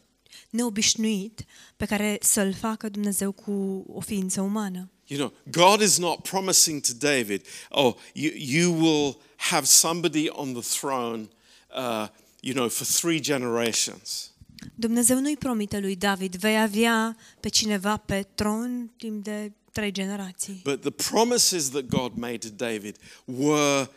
neobișnuit 0.49 1.45
pe 1.77 1.85
care 1.85 2.17
să-l 2.21 2.53
facă 2.53 2.89
Dumnezeu 2.89 3.31
cu 3.31 3.85
o 3.87 3.99
ființă 3.99 4.41
umană. 4.41 4.91
You 5.05 5.19
know, 5.19 5.33
God 5.51 5.81
is 5.81 5.97
not 5.97 6.21
promising 6.21 6.81
to 6.81 6.91
David, 6.97 7.45
oh, 7.69 7.95
you, 8.13 8.31
you 8.35 8.73
will 8.73 9.21
have 9.35 9.65
somebody 9.65 10.29
on 10.29 10.53
the 10.53 10.79
throne, 10.79 11.29
uh, 11.75 12.07
you 12.41 12.53
know, 12.53 12.69
for 12.69 12.85
three 12.85 13.19
generations. 13.19 14.31
Dumnezeu 14.75 15.19
nu-i 15.19 15.37
promite 15.37 15.79
lui 15.79 15.95
David, 15.95 16.35
vei 16.35 16.59
avea 16.59 17.17
pe 17.39 17.49
cineva 17.49 17.97
pe 17.97 18.27
tron 18.35 18.91
timp 18.97 19.23
de 19.23 19.51
trei 19.71 19.91
generații. 19.91 20.61
But 20.63 20.81
the 20.81 21.09
promises 21.09 21.69
that 21.69 21.85
God 21.85 22.11
made 22.15 22.37
to 22.37 22.49
David 22.55 22.95
were 23.25 23.89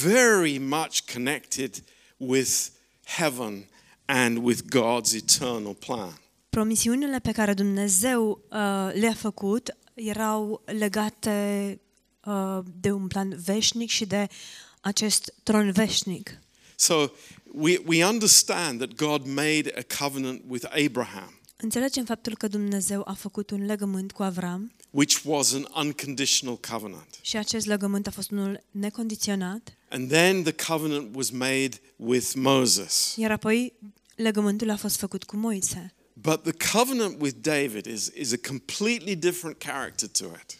very 0.00 0.58
much 0.58 1.12
connected 1.12 1.84
with 2.16 2.68
heaven 3.04 3.64
and 4.04 4.38
with 4.38 4.60
God's 4.68 5.12
eternal 5.12 5.74
plan. 5.74 6.20
Promisiunile 6.48 7.18
pe 7.18 7.32
care 7.32 7.54
Dumnezeu 7.54 8.30
uh, 8.30 8.58
le-a 8.92 9.14
făcut 9.14 9.76
erau 9.94 10.62
legate 10.64 11.80
uh, 12.24 12.58
de 12.80 12.90
un 12.90 13.06
plan 13.06 13.40
veșnic 13.44 13.90
și 13.90 14.06
de 14.06 14.28
acest 14.80 15.34
tron 15.42 15.72
veșnic. 15.72 16.40
So 16.76 17.10
we, 17.52 17.78
we 17.86 18.04
understand 18.06 18.78
that 18.78 18.94
God 18.96 19.26
made 19.26 19.72
a 19.76 20.04
covenant 20.04 20.42
with 20.48 20.66
Abraham, 20.86 21.32
Înțelegem 21.60 22.04
faptul 22.04 22.36
că 22.36 22.48
Dumnezeu 22.48 23.02
a 23.06 23.12
făcut 23.12 23.50
un 23.50 23.66
legământ 23.66 24.12
cu 24.12 24.22
Avram 24.22 24.72
which 24.90 25.20
was 25.24 25.52
an 25.52 25.66
unconditional 25.86 26.58
covenant. 26.70 27.18
și 27.20 27.36
acest 27.36 27.66
legământ 27.66 28.06
a 28.06 28.10
fost 28.10 28.30
unul 28.30 28.62
necondiționat, 28.70 29.76
And 29.90 30.08
then 30.10 30.42
the 30.42 30.54
covenant 30.72 31.14
was 31.16 31.30
made 31.30 31.70
with 31.96 32.32
Moses. 32.34 33.14
iar 33.16 33.30
apoi 33.30 33.72
legământul 34.16 34.70
a 34.70 34.76
fost 34.76 34.96
făcut 34.96 35.24
cu 35.24 35.36
Moise. 35.36 35.92
But 36.12 36.42
the 36.42 36.78
covenant 36.78 37.20
with 37.20 37.36
David 37.40 37.86
is, 37.86 38.10
is 38.14 38.32
a 38.32 38.48
completely 38.48 39.16
different 39.16 39.58
character 39.58 40.08
to 40.08 40.24
it. 40.24 40.57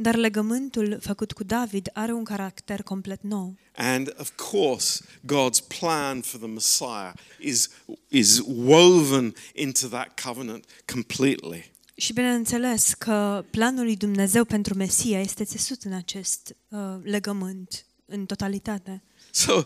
Dar 0.00 0.16
legământul 0.16 0.98
făcut 1.00 1.32
cu 1.32 1.44
David 1.44 1.90
are 1.92 2.12
un 2.12 2.24
caracter 2.24 2.82
complet 2.82 3.22
nou. 3.22 3.56
And 3.76 4.14
of 4.18 4.30
course, 4.50 5.04
God's 5.20 5.78
plan 5.78 6.20
for 6.20 6.40
the 6.40 6.48
Messiah 6.48 7.12
is, 7.38 7.68
is 8.08 8.40
woven 8.46 9.34
into 9.54 9.86
that 9.86 10.20
covenant 10.20 10.64
completely. 10.92 11.72
Și 11.94 12.12
bineînțeles 12.12 12.94
că 12.94 13.44
planul 13.50 13.84
lui 13.84 13.96
Dumnezeu 13.96 14.44
pentru 14.44 14.74
Mesia 14.74 15.20
este 15.20 15.44
țesut 15.44 15.82
în 15.82 15.92
acest 15.92 16.56
uh, 16.68 16.78
legământ 17.02 17.86
în 18.04 18.26
totalitate. 18.26 19.02
So, 19.30 19.62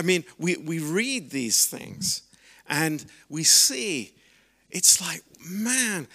I 0.00 0.04
mean, 0.04 0.24
we, 0.36 0.56
we 0.64 0.78
read 0.92 1.28
these 1.28 1.76
things 1.76 2.22
and 2.66 3.04
we 3.26 3.42
see 3.42 4.12
it's 4.74 4.98
like, 4.98 5.24
man, 5.62 6.08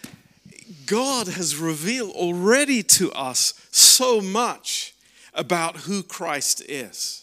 God 0.86 1.34
has 1.34 1.55
revealed 1.60 2.12
already 2.15 2.84
to 2.84 3.29
us 3.32 3.53
so 3.70 4.22
much 4.22 4.91
about 5.32 5.75
who 5.88 6.01
Christ 6.01 6.63
is. 6.89 7.22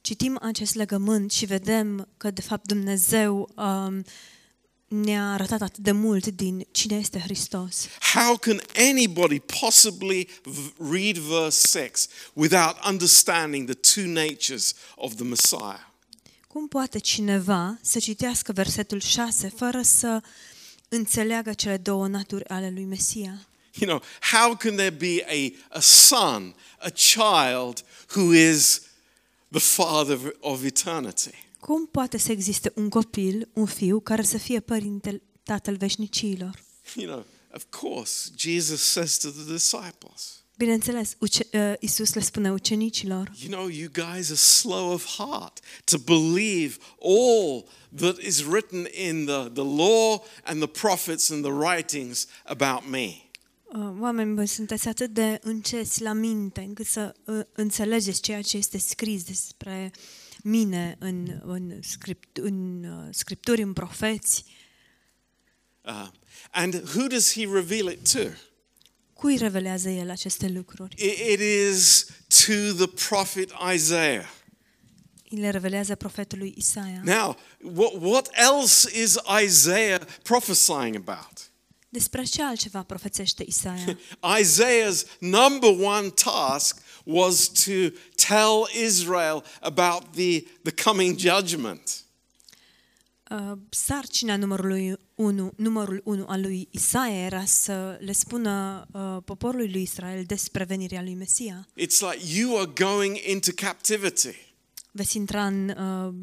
Citim 0.00 0.38
acest 0.42 0.74
legământ 0.74 1.32
și 1.32 1.44
vedem 1.44 2.08
că, 2.16 2.30
de 2.30 2.40
fapt, 2.40 2.66
Dumnezeu 2.66 3.50
um, 3.54 4.04
ne-a 4.88 5.32
arătat 5.32 5.60
atât 5.60 5.82
de 5.82 5.90
mult 5.92 6.26
din 6.26 6.66
cine 6.70 6.96
este 6.96 7.18
Hristos. 7.18 7.86
How 8.14 8.36
can 8.36 8.60
anybody 8.90 9.38
possibly 9.60 10.28
v- 10.42 10.72
read 10.92 11.16
verse 11.16 11.78
6 11.78 12.08
without 12.32 12.76
understanding 12.88 13.70
the 13.70 14.02
two 14.02 14.12
natures 14.12 14.74
of 14.96 15.14
the 15.14 15.24
Messiah? 15.24 15.90
Cum 16.48 16.68
poate 16.68 16.98
cineva 16.98 17.78
să 17.82 17.98
citească 17.98 18.52
versetul 18.52 19.00
6 19.00 19.48
fără 19.48 19.82
să 19.82 20.22
înțeleagă 20.96 21.52
cele 21.52 21.76
două 21.76 22.06
naturi 22.06 22.48
ale 22.48 22.70
lui 22.70 22.84
Mesia? 22.84 23.46
You 23.74 23.90
know, 23.90 24.02
how 24.32 24.56
can 24.56 24.76
there 24.76 24.90
be 24.90 25.24
a, 25.28 25.52
a 25.76 25.80
son, 25.80 26.54
a 26.78 26.88
child 26.90 27.84
who 28.14 28.34
is 28.34 28.82
the 29.48 29.60
father 29.60 30.36
of 30.40 30.64
eternity? 30.64 31.46
Cum 31.60 31.86
poate 31.86 32.18
să 32.18 32.32
existe 32.32 32.72
un 32.74 32.88
copil, 32.88 33.48
un 33.52 33.66
fiu, 33.66 34.00
care 34.00 34.22
să 34.22 34.38
fie 34.38 34.60
părintele 34.60 35.22
tatăl 35.42 35.76
veșnicilor? 35.76 36.62
You 36.94 37.06
know, 37.06 37.24
of 37.54 37.64
course, 37.70 38.30
Jesus 38.36 38.82
says 38.82 39.16
to 39.18 39.28
the 39.28 39.52
disciples, 39.52 40.41
Bineînțeles, 40.56 41.16
uce- 41.18 41.46
uh, 41.52 41.72
Isus 41.80 42.14
le 42.14 42.20
spune 42.20 42.52
ucenicilor, 42.52 43.30
You 43.40 43.50
know, 43.50 43.68
you 43.68 43.88
guys 43.92 44.28
are 44.30 44.34
slow 44.38 44.92
of 44.92 45.04
heart 45.16 45.58
to 45.84 45.98
believe 45.98 46.76
all 47.00 47.64
that 47.96 48.18
is 48.18 48.42
written 48.42 48.86
in 48.92 49.24
the, 49.26 49.48
the 49.54 49.62
law 49.64 50.22
and 50.44 50.58
the 50.62 50.80
prophets 50.80 51.30
and 51.30 51.42
the 51.44 51.52
writings 51.52 52.26
about 52.44 52.88
me. 52.90 53.06
uh, 53.74 54.00
oameni 54.00 54.34
buni, 54.34 54.48
sunteți 54.48 54.88
atât 54.88 55.10
de 55.10 55.38
înceți 55.42 56.02
la 56.02 56.12
minte 56.12 56.60
încât 56.60 56.86
să 56.86 57.14
uh, 57.24 57.40
înțelegeți 57.52 58.20
ceea 58.20 58.42
ce 58.42 58.56
este 58.56 58.78
scris 58.78 59.24
despre 59.24 59.90
mine 60.42 60.96
în, 60.98 61.40
în, 61.44 61.78
script, 61.82 62.36
în 62.36 62.84
uh, 62.84 63.08
scripturi, 63.10 63.62
în 63.62 63.72
profeți. 63.72 64.44
Uh, 65.84 66.08
and 66.50 66.74
who 66.94 67.06
does 67.06 67.32
he 67.32 67.46
reveal 67.54 67.88
it 67.90 68.12
to? 68.12 68.28
Cui 69.22 69.36
revelează 69.36 69.88
el 69.88 70.10
aceste 70.10 70.48
lucruri? 70.48 70.94
It, 70.98 71.18
it 71.32 71.40
is 71.40 72.06
to 72.46 72.84
the 72.84 73.06
prophet 73.08 73.50
Isaiah. 73.74 74.28
Îi 75.30 75.38
le 75.38 75.50
revelează 75.50 75.94
profetului 75.94 76.54
Isaia. 76.56 77.00
Now, 77.04 77.36
what, 77.74 77.92
what 78.00 78.30
else 78.32 79.00
is 79.02 79.18
Isaiah 79.44 80.00
prophesying 80.22 80.94
about? 81.06 81.50
Despre 81.88 82.24
ce 82.24 82.42
altceva 82.42 82.82
profețește 82.82 83.44
Isaia? 83.46 83.98
Isaiah's 84.40 85.18
number 85.18 85.70
one 85.80 86.08
task 86.08 86.82
was 87.04 87.48
to 87.48 87.96
tell 88.26 88.84
Israel 88.84 89.44
about 89.60 90.02
the, 90.14 90.40
the 90.62 90.82
coming 90.82 91.18
judgment. 91.18 92.01
Uh, 93.32 93.58
sarcina 93.70 94.36
numărului 94.36 94.96
1, 95.14 95.52
numărul 95.56 96.00
1 96.04 96.24
al 96.28 96.40
lui 96.40 96.68
Isaia 96.70 97.24
era 97.24 97.44
să 97.44 97.98
le 98.00 98.12
spună 98.12 98.86
uh, 98.92 99.16
poporului 99.24 99.70
lui 99.70 99.82
Israel 99.82 100.24
despre 100.26 100.64
venirea 100.64 101.02
lui 101.02 101.14
Mesia. 101.14 101.68
It's 101.70 101.98
like 102.12 102.38
you 102.38 102.58
are 102.58 102.70
going 102.84 103.16
into 103.26 103.50
captivity 103.54 104.54
Veți 104.90 105.16
intra 105.16 105.46
în 105.46 105.68
uh, 105.68 106.14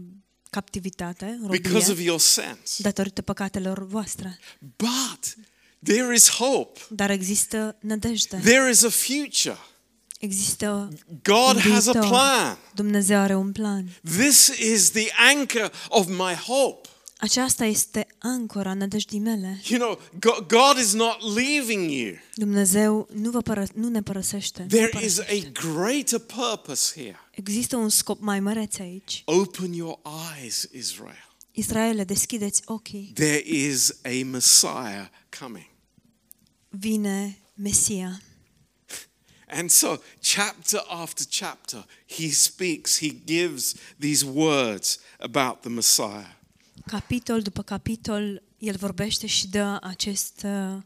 captivitate, 0.50 1.40
because 1.50 1.78
of 1.78 1.88
robie, 1.88 2.04
your 2.06 2.20
sins. 2.20 2.78
datorită 2.78 3.22
păcatelor 3.22 3.86
voastre. 3.88 4.40
But 4.60 5.36
there 5.84 6.14
is 6.16 6.30
hope. 6.30 6.80
Dar 6.90 7.10
există 7.10 7.78
nădejde. 7.82 8.38
There 8.44 8.70
is 8.70 8.84
a 8.84 8.90
future. 8.90 9.58
Există 10.20 10.90
God 11.24 11.56
un 11.56 11.72
has 11.72 11.88
a 11.88 11.92
viitor. 11.92 12.10
plan. 12.10 12.58
Dumnezeu 12.76 13.18
are 13.20 13.36
un 13.36 13.52
plan. 13.52 13.90
This 14.18 14.48
is 14.48 14.90
the 14.92 15.08
anchor 15.36 15.72
of 15.90 16.08
my 16.08 16.34
hope. 16.34 16.89
Aceasta 17.22 17.66
este 17.66 18.08
ancora 18.18 18.74
nădejdii 18.74 19.20
mele. 19.20 19.62
You 19.68 19.80
know, 19.80 20.00
God 20.48 20.78
is 20.82 20.94
not 20.94 21.36
leaving 21.36 21.92
you. 21.92 22.16
Dumnezeu 22.36 23.08
nu, 23.14 23.30
vă 23.30 23.42
pără, 23.42 23.66
nu 23.74 23.90
ne 23.90 24.02
părăsește. 24.02 24.66
There 24.70 25.06
is 25.06 25.20
a 25.20 25.52
greater 25.52 26.20
purpose 26.20 27.02
here. 27.02 27.20
Există 27.32 27.76
un 27.76 27.90
scop 27.90 28.22
mai 28.22 28.40
măreț 28.40 28.78
aici. 28.78 29.22
Open 29.26 29.74
your 29.74 30.00
eyes, 30.38 30.70
Israel. 30.72 31.36
Israele, 31.52 32.04
deschideți 32.04 32.62
ochii. 32.66 33.12
There 33.14 33.44
is 33.46 33.96
a 34.04 34.24
Messiah 34.26 35.08
coming. 35.40 35.70
Vine 36.70 37.40
Mesia. 37.54 38.22
And 39.48 39.70
so, 39.70 40.02
chapter 40.22 40.84
after 40.88 41.26
chapter, 41.30 41.86
he 42.06 42.32
speaks, 42.32 43.00
he 43.00 43.22
gives 43.26 43.76
these 44.00 44.26
words 44.26 45.00
about 45.18 45.62
the 45.62 45.70
Messiah. 45.70 46.38
Capitol 46.90 47.42
după 47.42 47.62
capitol, 47.62 48.42
el 48.58 48.76
vorbește 48.76 49.28
și 49.28 49.48
dă 49.48 49.78
acest 49.82 50.46
uh, 50.46 50.82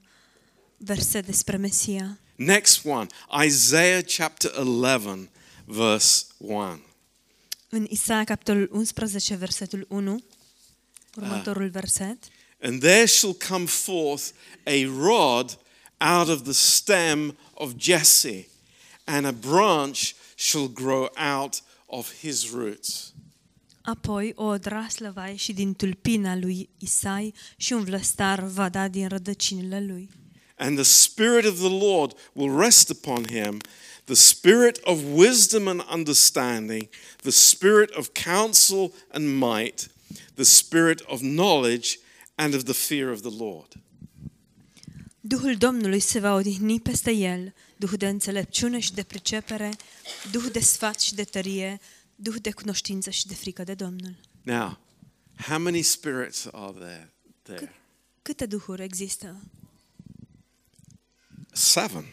verset 0.78 1.26
despre 1.26 1.58
Mesia. 1.58 2.20
Next 2.36 2.86
one, 2.86 3.08
Isaiah 3.46 4.04
chapter 4.18 4.52
11, 4.58 5.30
verse 5.66 6.26
1. 6.38 6.80
În 7.70 7.86
Isaia, 7.90 8.24
capitolul 8.24 8.70
11, 8.72 9.36
versetul 9.36 9.86
1, 9.90 10.24
următorul 11.16 11.70
verset. 11.70 12.18
And 12.62 12.80
there 12.80 13.06
shall 13.06 13.38
come 13.48 13.66
forth 13.66 14.24
a 14.66 14.86
rod 14.98 15.60
out 15.98 16.28
of 16.28 16.42
the 16.44 16.54
stem 16.54 17.38
of 17.54 17.74
Jesse, 17.78 18.48
and 19.04 19.26
a 19.26 19.32
branch 19.32 20.14
shall 20.36 20.68
grow 20.68 21.10
out 21.34 21.62
of 21.86 22.14
his 22.20 22.52
roots. 22.52 23.13
Apoi 23.86 24.34
o 24.36 24.44
odraslă 24.44 25.12
va 25.16 25.28
ieși 25.28 25.54
din 25.54 25.74
tulpina 25.74 26.36
lui 26.36 26.70
Isai 26.78 27.34
și 27.56 27.74
un 27.74 27.84
vlăstar 27.84 28.40
va 28.40 28.70
da 28.70 28.88
din 28.88 29.08
rădăcinile 29.08 29.82
lui. 29.82 30.10
And 30.58 30.76
the 30.76 30.84
Spirit 30.84 31.46
of 31.46 31.56
the 31.58 31.86
Lord 31.86 32.16
will 32.34 32.60
rest 32.60 32.90
upon 32.90 33.26
him. 33.26 33.62
The 34.04 34.14
Spirit 34.14 34.80
of 34.84 35.00
wisdom 35.14 35.68
and 35.68 35.82
understanding, 35.94 36.90
the 37.22 37.32
Spirit 37.32 37.90
of 37.96 38.10
counsel 38.14 38.92
and 39.12 39.38
might, 39.38 39.90
the 40.36 40.44
Spirit 40.44 41.02
of 41.08 41.20
knowledge 41.20 42.00
and 42.36 42.54
of 42.54 42.64
the 42.64 42.74
fear 42.74 43.10
of 43.12 43.22
the 43.22 43.36
Lord. 43.38 43.68
Duhul 45.20 45.56
Domnului 45.56 46.00
se 46.00 46.20
va 46.20 46.34
odihni 46.34 46.80
peste 46.80 47.12
el, 47.12 47.54
Duhul 47.76 47.98
de 47.98 48.08
înțelepciune 48.08 48.80
și 48.80 48.94
de 48.94 49.04
pricepere, 49.04 49.70
Duhul 50.32 50.50
de 50.50 50.60
sfat 50.60 51.00
și 51.00 51.14
de 51.14 51.24
tărie, 51.24 51.80
Duh 52.16 52.36
de 52.42 52.52
cunoștință 52.52 53.10
și 53.10 53.28
de 53.28 53.34
frică 53.34 53.64
de 53.64 53.74
Domnul. 53.74 54.16
Now, 54.42 54.80
how 55.38 55.60
many 55.60 55.82
spirits 55.82 56.48
are 56.52 56.72
there? 56.72 57.14
There. 57.42 57.76
Câte 58.22 58.46
duhuri 58.46 58.84
există? 58.84 59.42
Seven, 61.52 62.06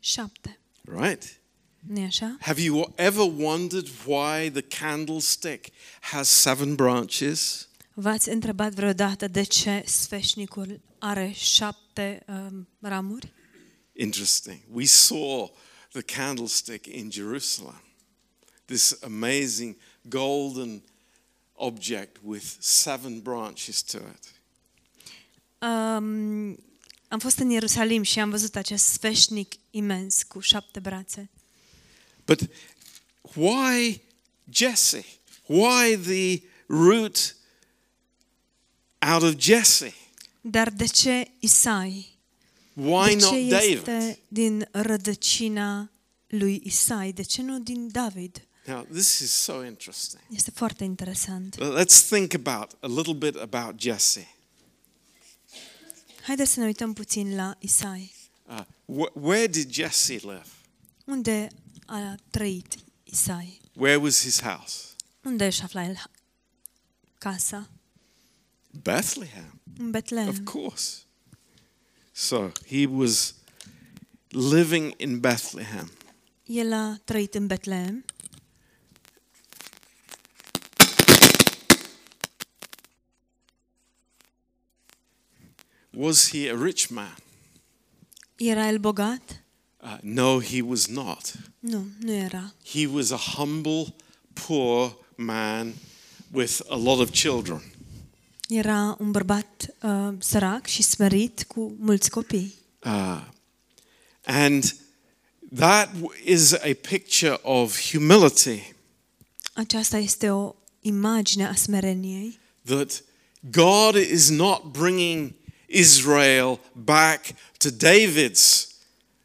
Șapte. 0.00 0.58
right? 0.84 1.40
nu 1.86 2.04
așa? 2.04 2.36
Have 2.40 2.60
you 2.62 2.92
ever 2.96 3.32
wondered 3.36 3.88
why 4.06 4.50
the 4.50 4.62
candlestick 4.80 5.66
has 6.00 6.28
seven 6.28 6.74
branches? 6.74 7.68
V-ați 7.94 8.28
întrebat 8.28 8.72
vreodată 8.74 9.28
de 9.28 9.42
ce 9.42 9.82
sfeșnicul 9.86 10.80
are 10.98 11.32
șapte 11.34 12.24
um, 12.28 12.68
ramuri? 12.80 13.32
Interesting. 13.92 14.60
We 14.72 14.84
saw 14.84 15.56
the 15.92 16.02
candlestick 16.02 16.86
in 16.86 17.10
Jerusalem. 17.10 17.82
This 18.70 18.94
amazing 19.02 19.74
golden 20.08 20.82
object 21.54 22.18
with 22.22 22.56
seven 22.60 23.20
branches 23.20 23.82
to 23.82 23.98
it. 23.98 24.32
Um, 25.58 26.58
am 27.08 27.18
fost 27.18 27.38
în 27.38 27.50
Ierusalim 27.50 28.02
și 28.02 28.18
am 28.18 28.30
văzut 28.30 28.56
acest 28.56 28.84
sfeșnic 28.86 29.54
imens 29.70 30.22
cu 30.22 30.40
șapte 30.40 30.80
brațe. 30.80 31.30
But 32.24 32.40
why 33.34 34.00
Jesse? 34.50 35.04
Why 35.46 35.96
the 35.96 36.42
root 36.66 37.36
out 39.12 39.22
of 39.22 39.38
Jesse? 39.38 39.94
Dar 40.40 40.70
de 40.70 40.86
ce 40.86 41.30
Isai? 41.38 42.18
Why 42.74 43.14
de 43.14 43.20
ce 43.20 43.24
not 43.24 43.48
David? 43.48 43.76
este 43.76 44.18
din 44.28 44.68
rădăcina 44.70 45.90
lui 46.26 46.60
Isai? 46.64 47.12
De 47.12 47.22
ce 47.22 47.42
nu 47.42 47.58
din 47.58 47.88
David? 47.92 48.44
Now, 48.66 48.84
this 48.92 49.18
is 49.20 49.30
so 49.30 49.64
interesting. 49.64 50.22
Este 50.30 50.50
foarte 50.50 50.84
interesant. 50.84 51.56
Let's 51.58 52.08
think 52.08 52.34
about 52.34 52.72
a 52.80 52.86
little 52.86 53.14
bit 53.14 53.36
about 53.36 53.80
Jesse. 53.80 54.34
Haideți 56.22 56.52
să 56.52 56.60
ne 56.60 56.66
uităm 56.66 56.92
puțin 56.92 57.34
la 57.34 57.56
Isai. 57.58 58.14
Uh, 58.48 58.60
wh- 59.06 59.12
where 59.12 59.46
did 59.46 59.70
Jesse 59.72 60.12
live? 60.12 60.46
Unde 61.04 61.48
a 61.86 62.14
trăit 62.30 62.74
Isai? 63.04 63.60
Where 63.74 63.96
was 63.96 64.20
his 64.22 64.40
house? 64.40 64.74
Unde 65.22 65.46
își 65.46 65.62
afla 65.62 65.84
el 65.84 66.02
casa? 67.18 67.68
Bethlehem, 68.82 69.60
În 69.78 69.84
of 69.84 69.90
Betlehem. 69.90 70.44
course. 70.44 70.96
So 72.12 72.50
he 72.66 72.86
was 72.86 73.34
living 74.28 74.94
in 74.96 75.20
Bethlehem. 75.20 75.90
El 76.46 76.72
a 76.72 77.00
trăit 77.04 77.34
în 77.34 77.46
Betlehem. 77.46 78.04
Was 86.00 86.30
he 86.30 86.48
a 86.48 86.54
rich 86.54 86.88
man? 86.90 87.16
Era 88.36 88.66
el 88.66 88.78
bogat? 88.78 89.42
Uh, 89.82 89.98
no, 90.02 90.38
he 90.38 90.62
was 90.62 90.88
not. 90.88 91.34
Nu, 91.58 91.86
nu 91.98 92.12
era. 92.12 92.54
He 92.64 92.86
was 92.86 93.10
a 93.10 93.16
humble, 93.36 93.94
poor 94.32 94.96
man 95.16 95.74
with 96.32 96.62
a 96.70 96.76
lot 96.76 97.00
of 97.00 97.10
children. 97.10 97.62
Era 98.48 98.96
un 98.98 99.10
bărbat 99.10 99.74
uh, 99.82 100.08
sărac 100.18 100.66
și 100.66 100.82
smerit 100.82 101.44
cu 101.48 101.76
mulți 101.78 102.10
copii. 102.10 102.54
Uh, 102.84 103.24
and 104.24 104.76
that 105.54 105.90
is 106.24 106.52
a 106.52 106.72
picture 106.88 107.38
of 107.42 107.90
humility 107.90 108.74
Aceasta 109.52 109.96
este 109.96 110.30
o 110.30 110.54
imagine 110.80 111.46
a 111.46 111.54
smereniei, 111.54 112.38
that 112.64 113.02
God 113.40 113.94
is 113.94 114.28
not 114.28 114.62
bringing 114.72 115.34
Israel 115.70 116.58
back 116.72 117.34
to 117.58 117.70
David's 117.70 118.66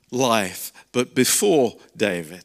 life, 0.10 0.72
but 0.92 1.14
before 1.14 1.76
David. 1.92 2.44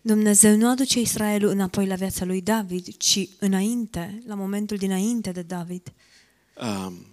Dumnezeu 0.00 0.56
nu 0.56 0.68
aduce 0.68 1.00
Israelul 1.00 1.50
înapoi 1.50 1.86
la 1.86 1.94
viața 1.94 2.24
lui 2.24 2.40
David, 2.40 2.96
ci 2.96 3.28
înainte, 3.38 4.22
la 4.26 4.34
momentul 4.34 4.76
dinainte 4.76 5.32
de 5.32 5.42
David. 5.42 5.92
Um, 6.60 7.06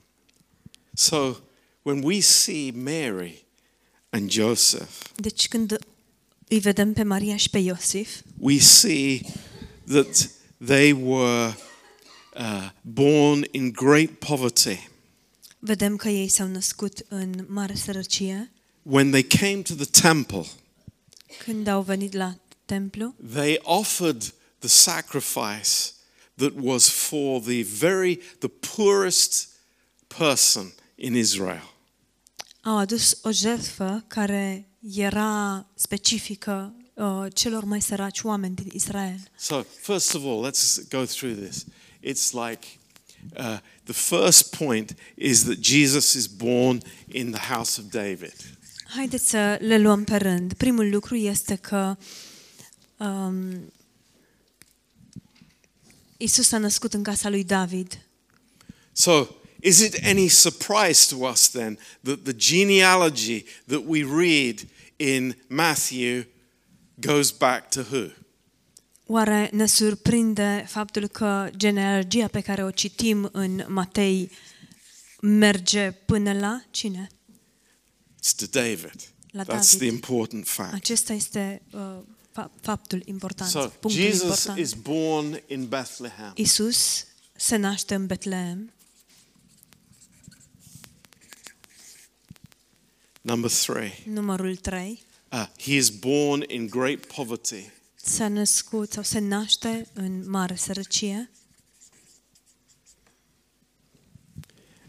so 0.94 1.36
when 1.82 2.04
we 2.04 2.20
see 2.20 2.72
Mary 2.72 3.46
and 4.10 4.32
Joseph, 4.32 4.90
Deci 5.16 5.48
când 5.48 5.78
îi 6.48 6.60
vedem 6.60 6.94
pe 6.94 7.04
Maria 7.04 7.36
și 7.36 7.50
pe 7.50 7.58
Iosif, 7.58 8.22
we 8.38 8.58
see 8.58 9.22
that 9.88 10.30
they 10.66 10.92
were 10.92 11.56
uh, 12.36 12.70
born 12.82 13.48
in 13.52 13.72
great 13.72 14.10
poverty. 14.10 14.90
Vedem 15.64 15.96
că 15.96 16.10
ei 16.10 16.28
s-au 16.28 16.48
născut 16.48 17.06
în 17.08 17.46
mare 17.48 17.76
sărăcie. 17.76 18.52
When 18.84 19.10
they 19.10 19.24
came 19.24 19.62
to 19.62 19.74
the 19.74 20.02
temple, 20.02 20.46
Când 21.44 21.68
au 21.68 21.82
venit 21.82 22.14
la 22.14 22.36
templu, 22.66 23.16
they 23.34 23.60
offered 23.64 24.34
the 24.60 24.68
sacrifice 24.68 25.70
that 26.36 26.52
was 26.62 26.90
for 26.90 27.42
the 27.42 27.62
very 27.64 28.20
the 28.40 28.48
poorest 28.76 29.50
person 30.08 30.74
in 30.96 31.16
Israel. 31.16 31.74
au 32.62 32.78
adus 32.78 33.18
o 33.22 33.32
jertfă 33.32 34.04
care 34.08 34.70
era 34.96 35.66
specifică 35.76 36.76
uh, 36.94 37.26
celor 37.34 37.64
mai 37.64 37.82
săraci 37.82 38.22
oameni 38.22 38.56
din 38.56 38.70
Israel. 38.74 39.20
So 39.38 39.64
first 39.82 40.14
of 40.14 40.24
all, 40.26 40.50
let's 40.52 40.88
go 40.90 41.06
through 41.06 41.38
this. 41.48 41.66
It's 42.04 42.32
like 42.50 42.68
uh, 43.36 43.58
the 43.84 43.94
first 43.94 44.56
point 44.58 44.96
is 45.16 45.44
that 45.44 45.60
Jesus 45.60 46.14
is 46.14 46.28
born 46.28 46.82
in 47.08 47.32
the 47.32 47.54
house 47.54 47.82
of 47.82 47.90
David. 47.90 48.34
Haideți 48.96 49.30
să 49.30 49.58
le 49.62 49.78
luăm 49.78 50.04
pe 50.04 50.16
rând. 50.16 50.54
Primul 50.54 50.90
lucru 50.90 51.16
este 51.16 51.56
că 51.56 51.98
um, 52.98 53.72
Isus 56.18 56.52
a 56.52 56.58
născut 56.58 56.94
în 56.94 57.04
casa 57.04 57.30
lui 57.30 57.44
David. 57.44 58.06
So, 58.92 59.28
is 59.60 59.80
it 59.80 60.00
any 60.04 60.28
surprise 60.28 61.16
to 61.16 61.28
us 61.28 61.50
then 61.50 61.80
that 62.04 62.24
the 62.24 62.34
genealogy 62.36 63.46
that 63.68 63.84
we 63.86 64.04
read 64.04 64.68
in 64.96 65.36
Matthew 65.48 66.24
goes 67.00 67.32
back 67.32 67.70
to 67.70 67.82
who? 67.82 68.10
Oare 69.12 69.50
ne 69.54 69.66
surprinde 69.66 70.66
faptul 70.68 71.08
că 71.08 71.50
genealogia 71.58 72.28
pe 72.28 72.42
care 72.42 72.64
o 72.64 72.72
citim 72.72 73.30
în 73.32 73.66
Matei 73.68 74.32
merge 75.22 75.92
până 75.92 76.34
la 76.34 76.64
cine? 76.70 77.08
It's 78.24 78.36
to 78.36 78.46
David. 78.52 79.10
La 79.32 79.44
That's 79.44 79.48
David. 79.48 79.78
the 79.78 79.86
important 79.86 80.48
fact. 80.48 80.74
Acesta 80.74 81.14
este 81.14 81.62
uh, 81.72 81.98
fa- 82.32 82.52
faptul 82.62 83.02
important, 83.06 83.50
So, 83.50 83.60
punctul 83.60 83.90
Jesus 84.04 84.22
important. 84.22 84.58
is 84.60 84.74
born 84.74 85.42
in 85.48 85.68
Bethlehem. 85.68 86.32
Isus 86.36 87.06
se 87.36 87.56
naște 87.56 87.96
în 87.96 88.06
Betlehem. 88.06 88.72
Number 93.22 93.52
three, 93.52 93.94
Numărul 94.06 94.56
3. 94.56 95.04
uh, 95.32 95.46
he 95.58 95.76
is 95.76 95.90
born 95.90 96.44
in 96.48 96.68
great 96.68 97.06
poverty. 97.06 97.70
S-a 98.04 98.28
născut 98.28 98.92
sau 98.92 99.04
se 99.04 99.20
naște 99.20 99.88
în 99.94 100.30
mare 100.30 100.56
sărăcie. 100.56 101.32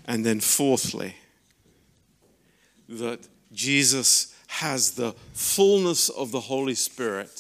And 0.05 0.25
then, 0.25 0.39
fourthly, 0.41 1.15
that 2.99 3.19
Jesus 3.53 4.29
has 4.47 4.91
the 4.91 5.15
fullness 5.33 6.09
of 6.15 6.31
the 6.31 6.41
Holy 6.41 6.75
Spirit 6.75 7.31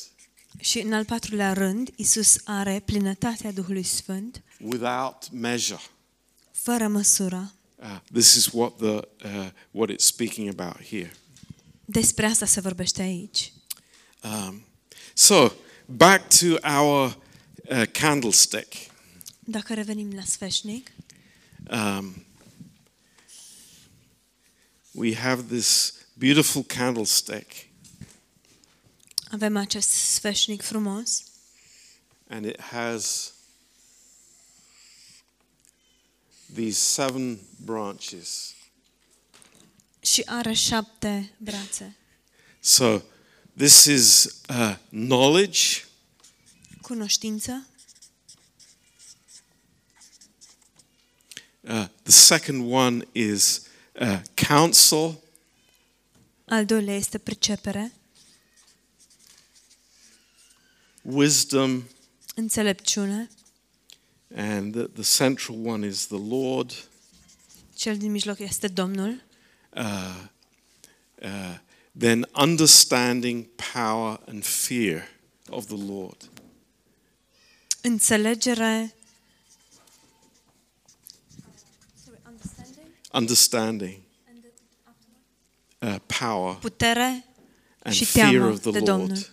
Și 0.61 0.79
în 0.79 0.93
al 0.93 1.05
patrulea 1.05 1.53
rând, 1.53 1.91
Isus 1.97 2.37
are 2.45 2.83
plinătatea 2.85 3.53
Duhului 3.53 3.83
Sfânt, 3.83 4.43
without 4.61 5.31
measure. 5.31 5.83
fără 6.53 6.89
măsură. 6.89 7.53
Uh, 7.77 7.99
this 8.13 8.35
is 8.35 8.47
what 8.53 8.77
the 8.77 9.01
uh, 9.25 9.51
what 9.71 9.91
it's 9.91 10.05
speaking 10.05 10.49
about 10.59 10.85
here. 10.85 11.17
Despre 11.85 12.27
asta 12.27 12.47
se 12.47 12.61
vorbește 12.61 13.03
aici. 13.03 13.53
Um, 14.23 14.67
so 15.15 15.53
back 15.97 16.29
to 16.29 16.59
our 16.63 17.17
uh, 17.71 17.87
candlestick. 17.93 18.75
Dacă 19.41 19.75
revenim 19.75 20.13
la 20.15 20.23
sfeșnic, 20.23 20.91
Um, 21.71 22.25
we 24.93 25.15
have 25.15 25.43
this 25.43 25.93
beautiful 26.15 26.63
candlestick, 26.65 27.53
avem 29.31 29.57
acest 29.57 29.89
sfeșnic 29.89 30.63
frumos 30.63 31.23
and 32.29 32.45
it 32.45 32.61
has 32.61 33.33
these 36.55 36.79
seven 36.79 37.39
branches. 37.65 38.55
și 40.01 40.23
are 40.27 40.53
șapte 40.53 41.35
brațe. 41.39 41.97
So 42.61 43.01
this 43.57 43.87
is 43.87 44.41
uh, 44.49 44.77
knowledge, 44.89 45.85
Cunoștință, 46.81 47.67
uh, 51.61 51.87
the 52.03 52.13
second 52.13 52.73
one 52.73 53.07
is 53.13 53.63
uh, 54.01 54.21
counsel, 54.35 55.21
al 56.45 56.65
doilea 56.65 56.95
este 56.95 57.19
pricepere, 57.19 57.93
wisdom, 61.03 61.85
înțelepciune, 62.35 63.29
and 64.35 64.75
the, 64.75 65.03
the 65.03 65.25
central 65.25 65.67
one 65.67 65.87
is 65.87 66.07
the 66.07 66.21
Lord. 66.29 66.89
cel 67.75 67.97
din 67.97 68.11
mijloc 68.11 68.39
este 68.39 68.69
Domnul, 68.69 69.23
Uh, 69.77 70.25
uh, 71.23 71.59
then 71.95 72.25
understanding, 72.35 73.49
power, 73.57 74.19
and 74.27 74.45
fear 74.45 75.09
of 75.49 75.67
the 75.67 75.77
Lord. 75.77 76.17
înțelegere, 77.81 78.95
Understanding, 83.15 84.01
uh, 85.79 85.97
power, 86.07 86.55
putere 86.55 87.25
and 87.83 87.95
și 87.95 88.05
fear 88.05 88.31
teamă 88.31 88.47
of 88.47 88.61
the 88.61 88.71
de 88.71 88.79
Lord. 88.79 88.85
Domnul. 88.85 89.31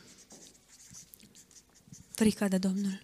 frica 2.15 2.47
de 2.47 2.57
Domnul. 2.57 3.01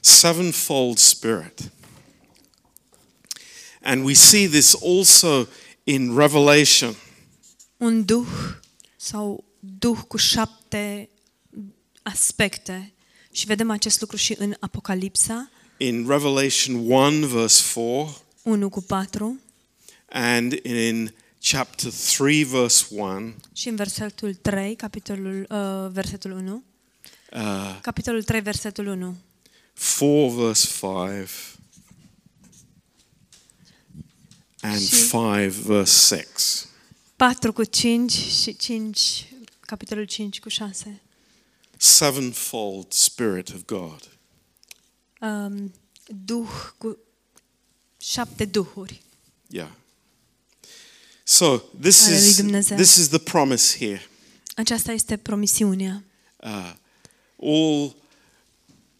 Sevenfold 0.00 0.98
Spirit. 0.98 1.70
And 3.82 4.04
we 4.04 4.14
see 4.14 4.48
this 4.48 4.74
also 4.74 5.48
in 5.84 6.16
Revelation. 6.16 6.96
Un 7.78 8.04
duh 8.04 8.26
sau 8.96 9.44
duh 9.60 9.98
cu 10.08 10.16
șapte 10.16 11.08
aspecte. 12.02 12.92
Și 13.32 13.46
vedem 13.46 13.70
acest 13.70 14.00
lucru 14.00 14.16
și 14.16 14.34
în 14.38 14.54
Apocalipsa 14.60 15.50
In 15.76 16.06
Revelation 16.08 16.74
1, 16.90 17.26
verse 17.26 17.62
4, 17.74 18.22
1 18.42 18.68
cu 18.68 18.80
4 18.82 19.40
and 20.10 20.52
in 20.52 21.14
chapter 21.40 21.92
3, 22.16 22.44
verse 22.44 22.84
1, 22.90 23.34
și 23.52 23.68
în 23.68 23.76
versetul 23.76 24.34
3, 24.34 24.74
capitolul, 24.74 25.46
uh, 25.50 25.90
versetul 25.92 26.30
1. 26.30 26.62
uh, 27.32 27.78
Capitolul 27.82 28.22
3, 28.22 28.40
versetul 28.40 28.86
1. 28.86 29.16
4, 29.98 30.28
verse 30.28 30.68
5, 30.80 31.28
and 34.60 34.80
Și- 34.80 35.08
5, 35.08 35.52
verse 35.52 36.16
6. 36.16 36.67
4 37.18 37.52
cu 37.52 37.64
5 37.64 38.12
și 38.12 38.56
5, 38.56 39.28
capitolul 39.60 40.04
5 40.04 40.40
cu 40.40 40.48
6. 40.48 41.00
Sevenfold 41.76 42.92
Spirit 42.92 43.48
of 43.48 43.64
God. 43.64 44.08
Um, 45.20 45.74
duh 46.24 46.48
cu 46.78 46.98
șapte 47.96 48.44
duhuri. 48.44 49.02
Yeah. 49.46 49.70
So 51.24 51.62
this 51.80 52.06
is 52.06 52.36
this 52.66 52.96
is 52.96 53.08
the 53.08 53.18
promise 53.18 53.76
here. 53.86 54.08
Aceasta 54.54 54.92
este 54.92 55.16
promisiunea. 55.16 56.04
Uh, 56.36 56.72
all 57.42 57.96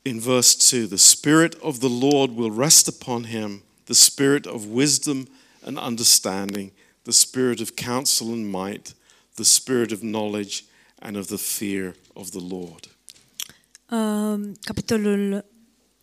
in 0.03 0.19
verse 0.21 0.77
2 0.77 0.87
the 0.87 0.97
Spirit 0.97 1.55
of 1.55 1.79
the 1.79 1.89
Lord 1.89 2.37
will 2.37 2.55
rest 2.57 2.89
upon 2.89 3.25
him, 3.25 3.63
the 3.85 3.95
Spirit 3.95 4.47
of 4.47 4.65
wisdom 4.65 5.29
and 5.61 5.77
understanding, 5.77 6.73
the 7.09 7.17
Spirit 7.17 7.61
of 7.61 7.75
counsel 7.75 8.27
and 8.33 8.51
might, 8.51 8.95
the 9.35 9.45
Spirit 9.45 9.93
of 9.93 10.01
knowledge 10.01 10.65
and 10.99 11.17
of 11.17 11.27
the 11.29 11.37
fear 11.37 11.97
of 12.13 12.31
the 12.31 12.41
Lord. 12.41 12.89
Um, 13.91 14.57
capitolul 14.61 15.45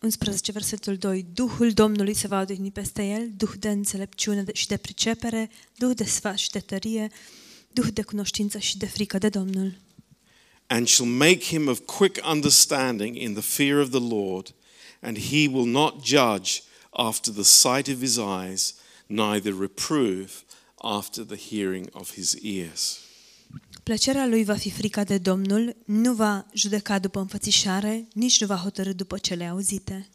11, 0.00 0.52
versetul 0.52 0.96
2. 0.96 1.26
Duhul 1.32 1.72
Domnului 1.72 2.14
se 2.14 2.26
va 2.26 2.40
odihni 2.40 2.70
peste 2.70 3.02
el, 3.02 3.30
duh 3.36 3.52
de 3.58 3.68
înțelepciune 3.68 4.42
de- 4.42 4.52
și 4.54 4.66
de 4.66 4.76
pricepere, 4.76 5.50
duh 5.76 5.96
de 5.96 6.04
sfat 6.04 6.38
și 6.38 6.50
de 6.50 6.58
tărie, 6.60 7.08
duh 7.72 7.86
de 7.92 8.02
cunoștință 8.02 8.58
și 8.58 8.78
de 8.78 8.86
frică 8.86 9.18
de 9.18 9.28
Domnul. 9.28 9.74
And 10.66 10.88
shall 10.88 11.10
make 11.10 11.38
him 11.38 11.68
of 11.68 11.78
quick 11.84 12.26
understanding 12.30 13.16
in 13.16 13.32
the 13.32 13.42
fear 13.42 13.80
of 13.80 13.90
the 13.90 14.00
Lord, 14.00 14.54
and 15.00 15.18
he 15.18 15.48
will 15.48 15.66
not 15.66 16.04
judge 16.04 16.62
after 16.90 17.32
the 17.32 17.42
sight 17.42 17.88
of 17.88 18.00
his 18.00 18.16
eyes, 18.16 18.74
neither 19.06 19.54
reprove 19.58 20.30
after 20.82 21.24
the 21.24 21.36
hearing 21.36 21.88
of 21.92 22.12
his 22.12 22.36
ears. 22.42 22.98
Plăcerea 23.82 24.26
lui 24.26 24.44
va 24.44 24.56
fi 24.56 24.70
frica 24.70 25.04
de 25.04 25.18
Domnul, 25.18 25.76
nu 25.84 26.14
va 26.14 26.46
judeca 26.54 26.98
după 26.98 27.20
înfățișare, 27.20 28.08
nici 28.12 28.40
nu 28.40 28.46
va 28.46 28.56
hotărâ 28.56 28.92
după 28.92 29.18
cele 29.18 29.44
auzite. 29.44 30.08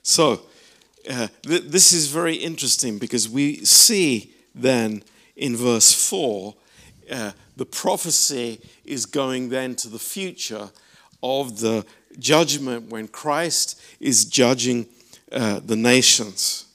So, 0.00 0.22
uh, 0.22 1.28
th- 1.48 1.70
this 1.70 1.90
is 1.90 2.06
very 2.06 2.42
interesting 2.44 2.98
because 2.98 3.28
we 3.32 3.64
see 3.64 4.28
then 4.60 5.04
in 5.34 5.56
verse 5.56 5.94
4 5.94 6.56
uh, 7.10 7.32
the 7.56 7.64
prophecy 7.64 8.58
is 8.84 9.04
going 9.04 9.50
then 9.50 9.74
to 9.74 9.88
the 9.88 9.98
future 9.98 10.70
of 11.20 11.60
the 11.60 11.84
judgment 12.18 12.90
when 12.90 13.08
Christ 13.08 13.78
is 13.98 14.24
judging 14.24 14.86
uh, 15.32 15.60
the 15.66 15.76
nations. 15.76 16.65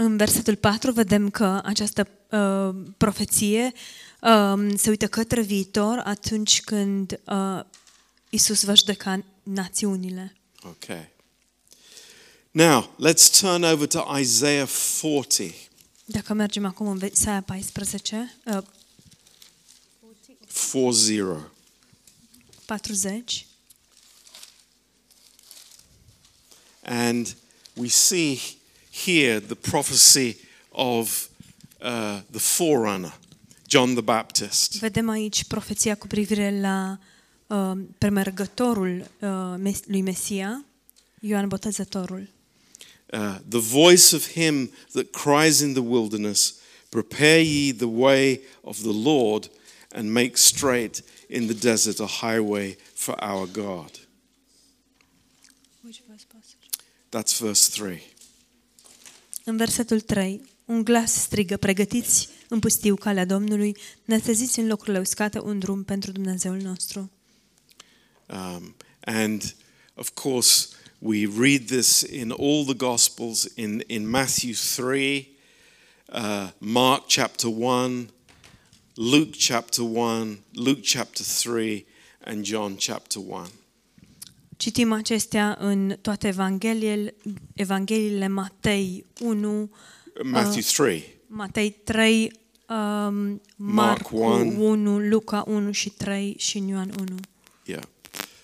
În 0.00 0.16
versetul 0.16 0.56
4 0.56 0.92
vedem 0.92 1.30
că 1.30 1.60
această 1.64 2.08
uh, 2.30 2.84
profeție 2.96 3.72
uh, 4.20 4.72
se 4.76 4.90
uită 4.90 5.06
către 5.06 5.40
viitor 5.40 6.02
atunci 6.04 6.60
când 6.60 7.20
uh, 7.24 7.60
Isus 8.30 8.64
va 8.64 8.74
judeca 8.74 9.24
națiunile. 9.42 10.36
Okay. 10.62 11.08
Now, 12.50 12.96
let's 13.06 13.40
turn 13.40 13.62
over 13.62 13.86
to 13.86 14.18
Isaiah 14.18 14.68
40. 15.02 15.54
Dacă 16.04 16.32
mergem 16.32 16.64
acum 16.64 16.86
în 16.86 17.00
Isaia 17.12 17.42
14, 17.42 18.36
uh, 18.44 18.62
40. 20.70 21.46
40, 22.64 23.46
And 26.82 27.36
we 27.74 27.88
see 27.88 28.57
here 29.04 29.40
the 29.40 29.54
prophecy 29.54 30.36
of 30.70 31.28
uh, 31.80 32.20
the 32.30 32.38
forerunner, 32.38 33.12
John 33.66 33.92
the 33.92 34.02
Baptist. 34.02 34.78
vedem 34.78 35.08
aici 35.08 35.44
profeția 35.44 35.94
cu 35.96 36.06
privire 36.06 36.60
la 36.60 36.98
uh, 37.46 37.78
premergătorul 37.98 39.10
uh, 39.20 39.74
lui 39.86 40.00
Mesia, 40.02 40.64
Ioan 41.20 41.48
Botezătorul. 41.48 42.28
Uh, 43.12 43.36
the 43.48 43.58
voice 43.58 44.14
of 44.14 44.32
him 44.32 44.70
that 44.92 45.10
cries 45.10 45.60
in 45.60 45.72
the 45.72 45.82
wilderness, 45.82 46.54
Prepare 46.88 47.42
ye 47.42 47.72
the 47.72 47.84
way 47.84 48.40
of 48.60 48.78
the 48.78 48.92
Lord, 48.92 49.50
and 49.90 50.12
make 50.12 50.36
straight 50.36 51.02
in 51.28 51.46
the 51.46 51.54
desert 51.54 52.00
a 52.00 52.06
highway 52.06 52.76
for 52.94 53.14
our 53.20 53.46
God. 53.46 53.90
That's 57.10 57.38
verse 57.40 57.68
3. 57.68 58.17
În 59.48 59.56
versetul 59.56 60.00
3, 60.00 60.40
un 60.64 60.84
glas 60.84 61.12
strigă, 61.12 61.56
pregătiți 61.56 62.28
în 62.48 62.58
pustiu 62.58 62.94
calea 62.94 63.24
Domnului, 63.24 63.76
neteziți 64.04 64.58
în 64.58 64.66
locurile 64.66 64.98
uscate 64.98 65.40
un 65.40 65.58
drum 65.58 65.84
pentru 65.84 66.12
Dumnezeul 66.12 66.56
nostru. 66.56 67.10
Um, 68.26 68.74
and 69.00 69.54
of 69.94 70.10
course, 70.14 70.68
we 70.98 71.28
read 71.38 71.66
this 71.66 72.00
in 72.00 72.30
all 72.30 72.64
the 72.64 72.74
Gospels 72.74 73.48
in, 73.54 73.82
in 73.86 74.08
Matthew 74.08 74.52
3, 74.76 75.28
uh, 76.12 76.50
Mark 76.58 77.06
chapter 77.06 77.50
1, 77.50 78.08
Luke 78.94 79.36
chapter 79.38 79.84
1, 79.84 80.38
Luke 80.52 80.80
chapter 80.82 81.24
3, 81.24 81.86
and 82.20 82.44
John 82.44 82.76
chapter 82.76 83.22
1. 83.22 83.48
Citim 84.58 84.92
acestea 84.92 85.56
în 85.60 85.96
toate 86.00 86.26
evangheliile, 86.28 87.14
evangheliile 87.54 88.28
Matei 88.28 89.04
1, 89.20 89.70
Matthew 90.22 90.62
3. 90.76 91.04
Matei 91.26 91.70
3, 91.70 92.32
um, 92.68 93.42
Marc 93.56 94.10
1. 94.10 94.70
1, 94.70 94.98
Luca 94.98 95.44
1 95.46 95.72
și 95.72 95.90
3 95.90 96.34
și 96.38 96.58
în 96.58 96.68
Ioan 96.68 96.92
1. 96.98 97.18
Yeah. 97.64 97.82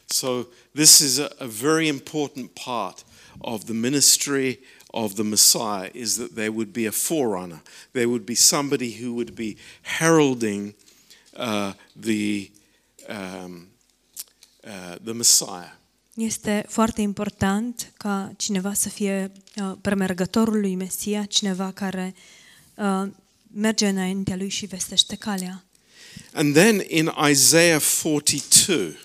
So 0.05 0.46
this 0.74 0.98
is 0.98 1.18
a, 1.18 1.29
a 1.38 1.46
very 1.46 1.87
important 1.87 2.50
part 2.64 3.05
of 3.38 3.64
the 3.64 3.72
ministry 3.72 4.59
of 4.87 5.14
the 5.14 5.22
Messiah 5.22 5.88
is 5.92 6.14
that 6.14 6.35
there 6.35 6.48
would 6.48 6.72
be 6.72 6.87
a 6.87 6.90
forerunner. 6.90 7.62
There 7.90 8.07
would 8.07 8.24
be 8.24 8.35
somebody 8.35 9.03
who 9.03 9.12
would 9.12 9.35
be 9.35 9.57
heralding 9.98 10.74
uh, 11.37 11.72
the 12.00 12.50
um, 13.09 13.66
uh, 14.64 14.96
the 15.05 15.14
Messiah. 15.14 15.70
Este 16.14 16.64
foarte 16.68 17.00
important 17.00 17.92
ca 17.96 18.33
cineva 18.37 18.74
să 18.74 18.88
fie 18.88 19.33
uh, 19.57 19.72
premergătorul 19.81 20.61
lui 20.61 20.74
Mesia, 20.74 21.24
cineva 21.24 21.72
care 21.72 22.14
uh, 22.74 23.07
merge 23.55 23.88
înaintea 23.88 24.37
lui 24.37 24.48
și 24.48 24.66
vestește 24.66 25.16
calea. 25.16 25.64
And 26.33 26.55
then 26.55 26.85
in 26.88 27.12
Isaiah 27.31 27.83
42, 28.03 28.96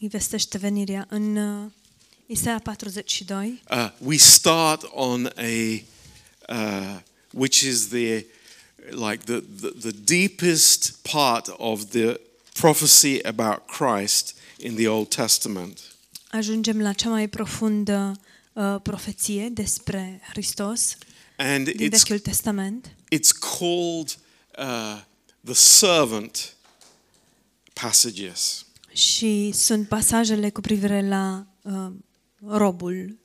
Îi 0.00 0.08
vestește 0.08 0.58
venirea 0.58 1.06
în 1.08 1.36
uh, 1.36 1.70
Isaia 2.26 2.58
42. 2.58 3.62
uh, 3.70 3.90
we 3.98 4.16
start 4.16 4.82
on 4.90 5.26
a 5.36 5.82
uh, 6.48 7.00
which 7.30 7.60
is 7.60 7.88
the 7.88 8.24
like 8.90 9.22
the, 9.24 9.42
the 9.60 9.70
the 9.80 9.90
deepest 10.04 10.96
part 11.02 11.54
of 11.56 11.84
the 11.84 12.20
prophecy 12.52 13.18
about 13.22 13.66
Christ 13.66 14.34
in 14.60 14.74
the 14.74 14.88
Old 14.88 15.08
Testament. 15.14 15.78
Ajungem 16.30 16.80
la 16.80 16.92
cea 16.92 17.08
mai 17.08 17.28
profundă 17.28 18.20
uh, 18.52 18.76
profeție 18.82 19.48
despre 19.48 20.20
Hristos 20.30 20.96
And 21.36 21.70
din 21.70 21.86
it's 21.86 21.90
Vechiul 21.90 22.18
Testament. 22.18 22.90
it's 23.14 23.30
called 23.58 24.18
uh, 24.58 25.00
the 25.44 25.54
servant 25.54 26.56
passages. 27.72 28.64
Și 28.92 29.50
sunt 29.54 29.88
pasajele 29.88 30.50
cu 30.50 30.60
privire 30.60 31.08
la 31.08 31.46
uh, 31.62 31.86
robul, 32.46 33.16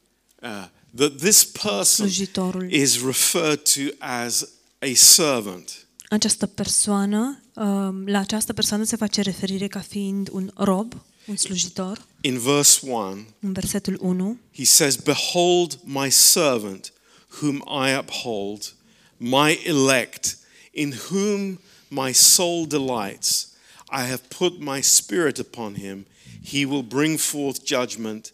Uh, 0.42 0.66
that 0.96 1.16
this 1.18 1.44
person 1.46 2.08
slujitorul. 2.10 2.72
is 2.72 3.06
referred 3.06 3.62
to 3.74 3.82
as 4.00 4.48
a 4.80 4.92
servant. 4.96 5.86
Această 6.10 6.46
persoană, 6.46 7.42
uh, 7.56 7.90
la 8.06 8.20
această 8.20 8.54
persoană 8.54 8.84
se 8.84 8.96
face 8.96 9.22
referire 9.22 9.68
ca 9.68 9.80
fiind 9.80 10.30
un 10.32 10.52
rob, 10.56 10.94
un 11.26 11.36
slujitor. 11.36 12.06
In 12.22 12.40
verse 12.40 12.80
1, 12.82 13.26
În 13.40 13.54
versetul 13.54 13.98
1, 14.02 14.38
he 14.56 14.66
says, 14.66 14.96
Behold 14.96 15.80
my 15.84 16.12
servant, 16.12 16.94
whom 17.42 17.64
I 17.86 17.98
uphold, 17.98 18.74
my 19.18 19.60
elect, 19.66 20.38
in 20.72 20.94
whom 21.10 21.60
my 21.88 22.14
soul 22.14 22.68
delights. 22.68 23.48
I 23.90 24.02
have 24.02 24.22
put 24.38 24.60
my 24.60 24.82
spirit 24.82 25.38
upon 25.38 25.76
him. 25.76 26.06
He 26.52 26.66
will 26.66 26.82
bring 26.82 27.20
forth 27.20 27.64
judgment 27.66 28.34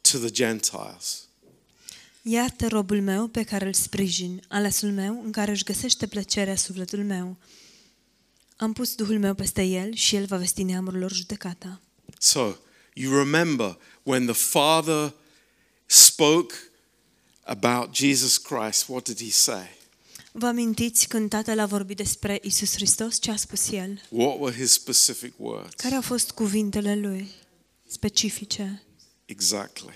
to 0.00 0.18
the 0.18 0.30
Gentiles. 0.30 1.28
Iată 2.22 2.68
robul 2.68 3.00
meu 3.02 3.26
pe 3.26 3.42
care 3.42 3.66
îl 3.66 3.72
sprijin, 3.72 4.42
alesul 4.48 4.90
meu 4.90 5.22
în 5.24 5.30
care 5.32 5.50
își 5.50 5.64
găsește 5.64 6.06
plăcerea 6.06 6.56
sufletul 6.56 7.04
meu. 7.04 7.36
Am 8.56 8.72
pus 8.72 8.94
Duhul 8.94 9.18
meu 9.18 9.34
peste 9.34 9.62
el 9.62 9.94
și 9.94 10.16
el 10.16 10.24
va 10.24 10.36
vesti 10.36 10.62
neamurilor 10.62 11.12
judecata. 11.12 11.80
So, 12.24 12.56
you 12.94 13.18
remember 13.18 13.76
when 14.02 14.24
the 14.26 14.34
Father 14.34 15.12
spoke 15.86 16.54
about 17.42 17.92
Jesus 17.92 18.38
Christ, 18.38 18.88
what 18.88 19.04
did 19.04 19.20
he 19.20 19.30
say? 19.30 19.68
Vă 20.32 20.46
amintiți 20.46 21.08
când 21.08 21.30
Tatăl 21.30 21.58
a 21.58 21.66
vorbit 21.66 21.96
despre 21.96 22.38
Isus 22.42 22.74
Hristos? 22.74 23.20
Ce 23.20 23.30
a 23.30 23.36
spus 23.36 23.70
El? 23.70 24.00
What 24.08 24.40
were 24.40 24.56
his 24.56 24.72
specific 24.72 25.32
words? 25.36 25.74
Care 25.74 25.94
au 25.94 26.02
fost 26.02 26.30
cuvintele 26.30 26.96
Lui 26.96 27.30
specifice? 27.86 28.82
Exactly. 29.24 29.94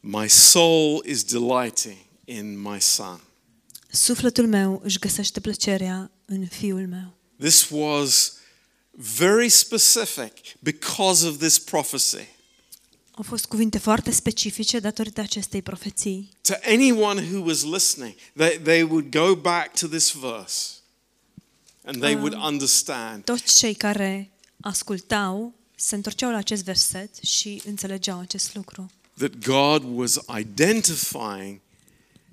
My 0.00 0.28
soul 0.28 1.04
is 1.06 1.24
delighting 1.24 1.96
in 2.24 2.60
my 2.60 2.80
son. 2.80 3.20
Sufletul 3.90 4.46
meu 4.46 4.80
își 4.84 4.98
găsește 4.98 5.40
plăcerea 5.40 6.10
în 6.24 6.46
Fiul 6.46 6.86
meu. 6.88 7.14
This 7.38 7.68
was 7.70 8.40
very 8.96 9.48
specific 9.48 10.32
because 10.58 11.26
of 11.26 11.36
this 11.38 11.58
prophecy. 11.58 12.28
Au 13.14 13.22
fost 13.22 13.44
cuvinte 13.46 13.78
foarte 13.78 14.10
specifice 14.10 14.78
datorită 14.78 15.20
acestei 15.20 15.62
profeții. 15.62 16.28
To 16.40 16.54
anyone 16.64 17.28
who 17.30 17.44
was 17.44 17.62
listening, 17.62 18.14
they, 18.36 18.58
they 18.58 18.82
would 18.82 19.10
go 19.10 19.34
back 19.34 19.78
to 19.78 19.86
this 19.86 20.12
verse 20.12 20.70
and 21.84 22.00
they 22.00 22.14
would 22.14 22.34
understand 22.34 23.24
Toți 23.24 23.58
cei 23.58 23.74
care 23.74 24.30
ascultau 24.60 25.54
se 25.76 25.94
întorceau 25.94 26.30
la 26.30 26.36
acest 26.36 26.64
verset 26.64 27.14
și 27.22 27.62
înțelegeau 27.64 28.18
acest 28.18 28.54
lucru. 28.54 28.90
that 29.18 29.38
God 29.44 29.84
was 29.84 30.18
identifying 30.38 31.60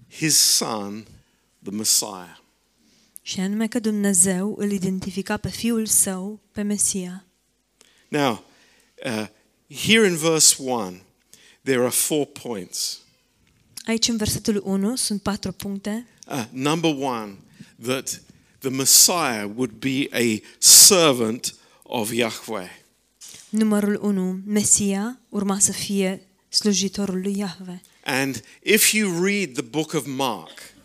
his 0.09 0.37
son, 0.37 1.05
the 1.63 1.71
Messiah. 1.71 2.37
Și 3.29 3.39
anume 3.39 3.67
că 3.67 3.79
Dumnezeu 3.79 4.55
îl 4.57 4.71
identifica 4.71 5.37
pe 5.37 5.49
Fiul 5.49 5.85
Său, 5.85 6.39
pe 6.51 6.61
Mesia. 6.61 7.25
Now, 8.07 8.43
uh, 9.05 9.27
here 9.67 10.07
in 10.07 10.15
verse 10.15 10.55
1, 10.57 10.97
there 11.63 11.79
are 11.79 11.89
four 11.89 12.25
points. 12.25 12.99
Aici, 13.85 14.07
în 14.07 14.17
versetul 14.17 14.61
1, 14.65 14.95
sunt 14.95 15.21
patru 15.21 15.51
puncte. 15.51 16.07
Uh, 16.27 16.45
number 16.51 16.95
one, 16.99 17.37
that 17.83 18.21
the 18.59 18.69
Messiah 18.69 19.49
would 19.55 19.71
be 19.71 20.07
a 20.11 20.41
servant 20.57 21.55
of 21.83 22.11
Yahweh. 22.11 22.69
Numărul 23.49 23.99
1, 24.01 24.39
Mesia 24.45 25.19
urma 25.29 25.59
să 25.59 25.71
fie 25.71 26.27
slujitorul 26.47 27.21
lui 27.21 27.37
Iahve. 27.37 27.81
And 28.03 28.43
if 28.63 28.91
you 28.91 29.23
read 29.23 29.53
the 29.53 29.61
book 29.61 29.93
of 29.93 30.05
Mark, 30.05 30.77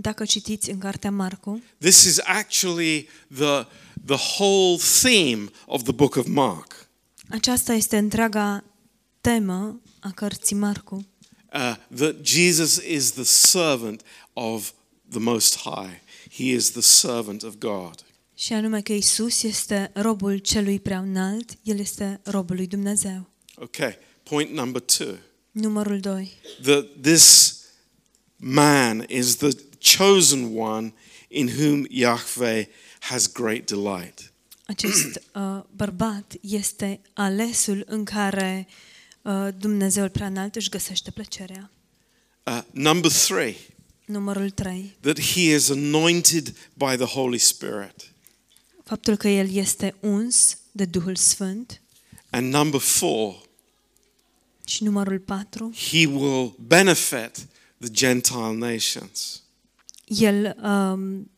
Dacă 0.00 0.24
citiți 0.24 0.70
în 0.70 0.78
cartea 0.78 1.10
Marcu, 1.10 1.62
this 1.78 2.04
is 2.04 2.18
actually 2.18 3.08
the, 3.34 3.66
the 4.06 4.16
whole 4.38 4.76
theme 5.00 5.48
of 5.66 5.82
the 5.82 5.92
book 5.92 6.14
of 6.14 6.26
Mark. 6.26 6.88
aceasta 7.28 7.72
este 7.72 7.96
întreaga 7.96 8.64
temă 9.20 9.80
a 10.00 10.10
cărții 10.10 10.56
Marcu. 10.56 10.94
Uh, 11.52 11.76
that 11.96 12.14
Jesus 12.22 12.82
is 12.88 13.10
the 13.10 13.24
servant 13.24 14.02
of 14.32 14.72
the 15.08 15.18
Most 15.18 15.58
High. 15.58 16.00
He 16.32 16.44
is 16.44 16.70
the 16.70 16.80
servant 16.80 17.42
of 17.42 17.54
God. 17.58 17.94
Și 18.34 18.52
anume 18.52 18.80
că 18.80 18.92
Isus 18.92 19.42
este 19.42 19.90
robul 19.94 20.38
celui 20.38 20.80
prea 20.80 20.98
înalt, 20.98 21.58
El 21.62 21.78
este 21.78 22.20
robul 22.24 22.56
lui 22.56 22.66
Dumnezeu. 22.66 23.30
Okay, 23.54 23.98
point 24.22 24.50
number 24.50 24.80
two. 24.80 25.14
Numărul 25.50 26.00
2. 26.00 26.32
That 26.62 26.86
this 27.00 27.56
man 28.36 29.04
is 29.08 29.36
the 29.36 29.50
chosen 29.96 30.56
one 30.56 30.92
in 31.28 31.48
whom 31.58 31.86
Yahweh 31.88 32.64
has 33.00 33.26
great 33.32 33.66
delight. 33.66 34.32
Acest 34.66 35.20
uh, 35.34 35.60
bărbat 35.76 36.34
este 36.40 37.00
alesul 37.12 37.84
în 37.86 38.04
care 38.04 38.66
uh, 39.22 39.48
Dumnezeul 39.58 40.08
prea 40.10 40.26
înalt 40.26 40.56
își 40.56 40.68
găsește 40.68 41.10
plăcerea. 41.10 41.70
Uh, 42.46 42.60
number 42.70 43.10
three, 43.10 43.56
Numărul 44.04 44.50
3. 44.50 44.96
that 45.00 45.20
he 45.20 45.54
is 45.54 45.68
anointed 45.70 46.46
by 46.74 46.96
the 46.96 47.04
Holy 47.04 47.38
Spirit. 47.38 48.12
Faptul 48.84 49.16
că 49.16 49.28
El 49.28 49.54
este 49.54 49.94
uns 50.00 50.56
de 50.72 50.84
Duhul 50.84 51.16
Sfânt. 51.16 51.80
And 52.30 52.52
number 52.52 52.80
four, 52.80 53.42
Și 54.66 54.84
numărul 54.84 55.18
4. 55.18 55.72
he 55.90 56.06
will 56.06 56.54
benefit 56.66 57.46
the 57.78 57.90
Gentile 57.90 58.52
nations. 58.52 59.42
El 60.18 60.56
um, 60.62 61.30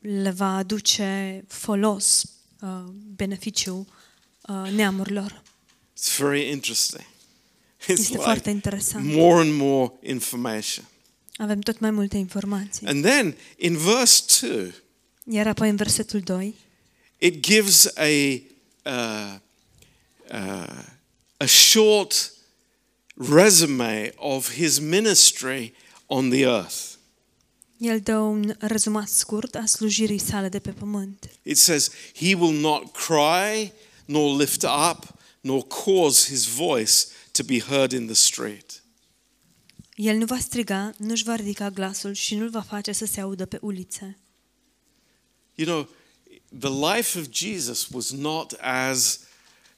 le 0.00 0.30
va 0.30 0.56
aduce 0.56 1.44
folos, 1.48 2.24
uh, 2.60 2.68
beneficiu 3.16 3.86
uh, 4.48 4.68
neamurilor. 4.70 5.42
It's 5.92 6.18
very 6.18 6.50
interesting. 6.50 7.06
It's 7.88 8.00
Este 8.00 8.16
foarte 8.16 8.38
like 8.38 8.50
interesant. 8.50 9.04
more 9.04 9.40
and 9.40 9.54
more 9.54 9.92
information. 10.02 10.84
Avem 11.36 11.60
tot 11.60 11.78
mai 11.78 11.90
multe 11.90 12.16
informații. 12.16 12.86
And 12.86 13.04
then 13.04 13.36
in 13.56 13.76
verse 13.76 14.46
2, 14.46 14.74
Iar 15.24 15.46
apoi 15.46 15.68
în 15.68 15.76
versetul 15.76 16.20
2 16.20 16.54
it 17.18 17.40
gives 17.42 17.86
a, 17.96 18.42
uh, 18.84 19.38
uh, 20.32 20.82
a 21.36 21.46
short 21.46 22.32
resume 23.16 24.12
of 24.16 24.52
his 24.52 24.78
ministry 24.78 25.72
on 26.06 26.30
the 26.30 26.44
earth. 26.44 26.93
El 27.78 28.00
dă 28.00 28.16
un 28.16 28.54
rezumat 28.58 29.08
scurt 29.08 29.54
a 29.54 29.66
slujirii 29.66 30.18
sale 30.18 30.48
de 30.48 30.58
pe 30.58 30.70
pământ. 30.70 31.30
It 31.42 31.58
says, 31.58 31.90
He 32.14 32.34
will 32.34 32.60
not 32.60 32.92
cry, 32.92 33.72
nor 34.04 34.36
lift 34.38 34.62
up, 34.90 35.14
nor 35.40 35.66
cause 35.66 36.28
his 36.28 36.44
voice 36.44 36.92
to 37.32 37.42
be 37.42 37.60
heard 37.60 37.92
in 37.92 38.06
the 38.06 38.14
street. 38.14 38.82
El 39.94 40.16
nu 40.16 40.24
va 40.24 40.38
striga, 40.38 40.94
nu-și 40.98 41.24
va 41.24 41.34
ridica 41.34 41.70
glasul 41.70 42.12
și 42.12 42.34
nu-l 42.34 42.48
va 42.48 42.60
face 42.60 42.92
să 42.92 43.04
se 43.04 43.20
audă 43.20 43.46
pe 43.46 43.58
ulițe. 43.60 44.18
You 45.54 45.66
know, 45.66 45.88
the 46.58 46.94
life 46.94 47.18
of 47.18 47.26
Jesus 47.30 47.88
was 47.92 48.10
not 48.10 48.52
as 48.60 49.20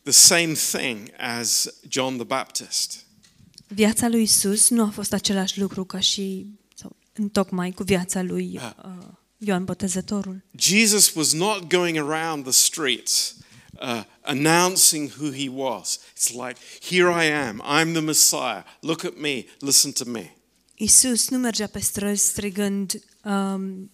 the 0.02 0.12
same 0.12 0.52
thing 0.52 1.10
as 1.16 1.68
John 1.88 2.14
the 2.14 2.24
Baptist. 2.24 3.04
Viața 3.68 4.08
lui 4.08 4.22
Isus 4.22 4.68
nu 4.68 4.82
a 4.82 4.90
fost 4.90 5.12
același 5.12 5.60
lucru 5.60 5.84
ca 5.84 6.00
și 6.00 6.46
sau 6.46 6.65
întocmai 7.16 7.72
cu 7.72 7.82
viața 7.82 8.22
lui 8.22 8.60
uh, 8.62 9.06
Ioan 9.38 9.64
Botezătorul. 9.64 10.42
Jesus 10.58 11.14
was 11.14 11.32
not 11.32 11.68
going 11.68 11.96
around 11.96 12.42
the 12.42 12.52
streets 12.52 13.34
uh, 13.80 14.02
announcing 14.20 15.10
who 15.10 15.30
he 15.30 15.48
was. 15.48 15.98
It's 16.14 16.30
like, 16.30 16.56
here 16.80 17.10
I 17.10 17.24
am, 17.24 17.62
I'm 17.64 17.92
the 17.92 18.00
Messiah. 18.00 18.64
Look 18.80 19.04
at 19.04 19.16
me, 19.16 19.44
listen 19.58 19.92
to 19.92 20.04
me. 20.04 20.36
Isus 20.74 21.28
nu 21.28 21.38
mergea 21.38 21.66
pe 21.66 21.78
străzi 21.78 22.26
strigând 22.26 23.02
um, 23.24 23.90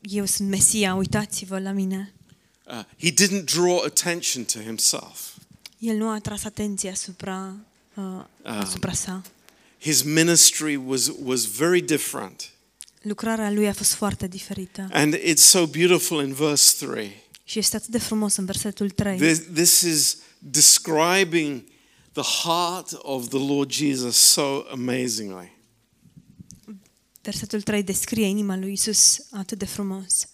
Eu 0.00 0.24
sunt 0.24 0.48
Mesia, 0.48 0.94
uitați-vă 0.94 1.58
la 1.58 1.70
mine. 1.70 2.12
Uh, 2.66 2.84
he 2.98 3.10
didn't 3.10 3.44
draw 3.44 3.82
attention 3.84 4.44
to 4.44 4.58
himself. 4.58 5.36
El 5.78 5.96
nu 5.96 6.08
a 6.08 6.14
atras 6.14 6.44
atenția 6.44 6.90
asupra, 6.90 7.56
uh, 7.94 8.24
asupra 8.42 8.92
sa. 8.92 9.22
His 9.78 10.02
ministry 10.02 10.76
was, 10.76 11.10
was 11.22 11.44
very 11.44 11.80
different. 11.80 12.50
Lucrarea 13.02 13.50
lui 13.50 13.68
a 13.68 13.72
fost 13.72 13.94
foarte 13.94 14.26
diferită. 14.26 14.88
And 14.92 15.14
it's 15.14 15.42
so 15.42 15.66
beautiful 15.66 16.22
in 16.22 16.32
verse 16.32 16.86
3. 16.86 17.26
Și 17.44 17.58
este 17.58 17.76
atât 17.76 17.88
de 17.88 17.98
frumos 17.98 18.36
în 18.36 18.44
versetul 18.44 18.90
3. 18.90 19.18
This, 19.18 19.42
this 19.52 19.80
is 19.80 20.16
describing 20.38 21.64
the 22.12 22.22
heart 22.22 22.92
of 22.92 23.28
the 23.28 23.38
Lord 23.38 23.70
Jesus 23.70 24.16
so 24.16 24.64
amazingly. 24.70 25.56
Versetul 27.22 27.62
3 27.62 27.82
descrie 27.82 28.26
inima 28.26 28.56
lui 28.56 28.72
Isus 28.72 29.26
atât 29.30 29.58
de 29.58 29.64
frumos. 29.64 30.28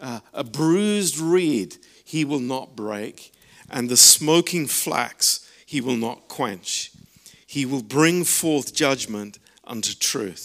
Uh, 0.00 0.18
a 0.30 0.42
bruised 0.42 1.16
reed 1.32 1.78
he 2.04 2.24
will 2.24 2.40
not 2.40 2.74
break, 2.74 3.18
and 3.68 3.88
the 3.88 3.96
smoking 3.96 4.68
flax 4.68 5.40
he 5.66 5.80
will 5.80 5.96
not 5.96 6.26
quench. 6.26 6.89
He 7.52 7.64
will 7.64 7.82
bring 7.82 8.24
forth 8.24 8.74
judgment 8.74 9.40
unto 9.70 9.88
truth. 9.98 10.42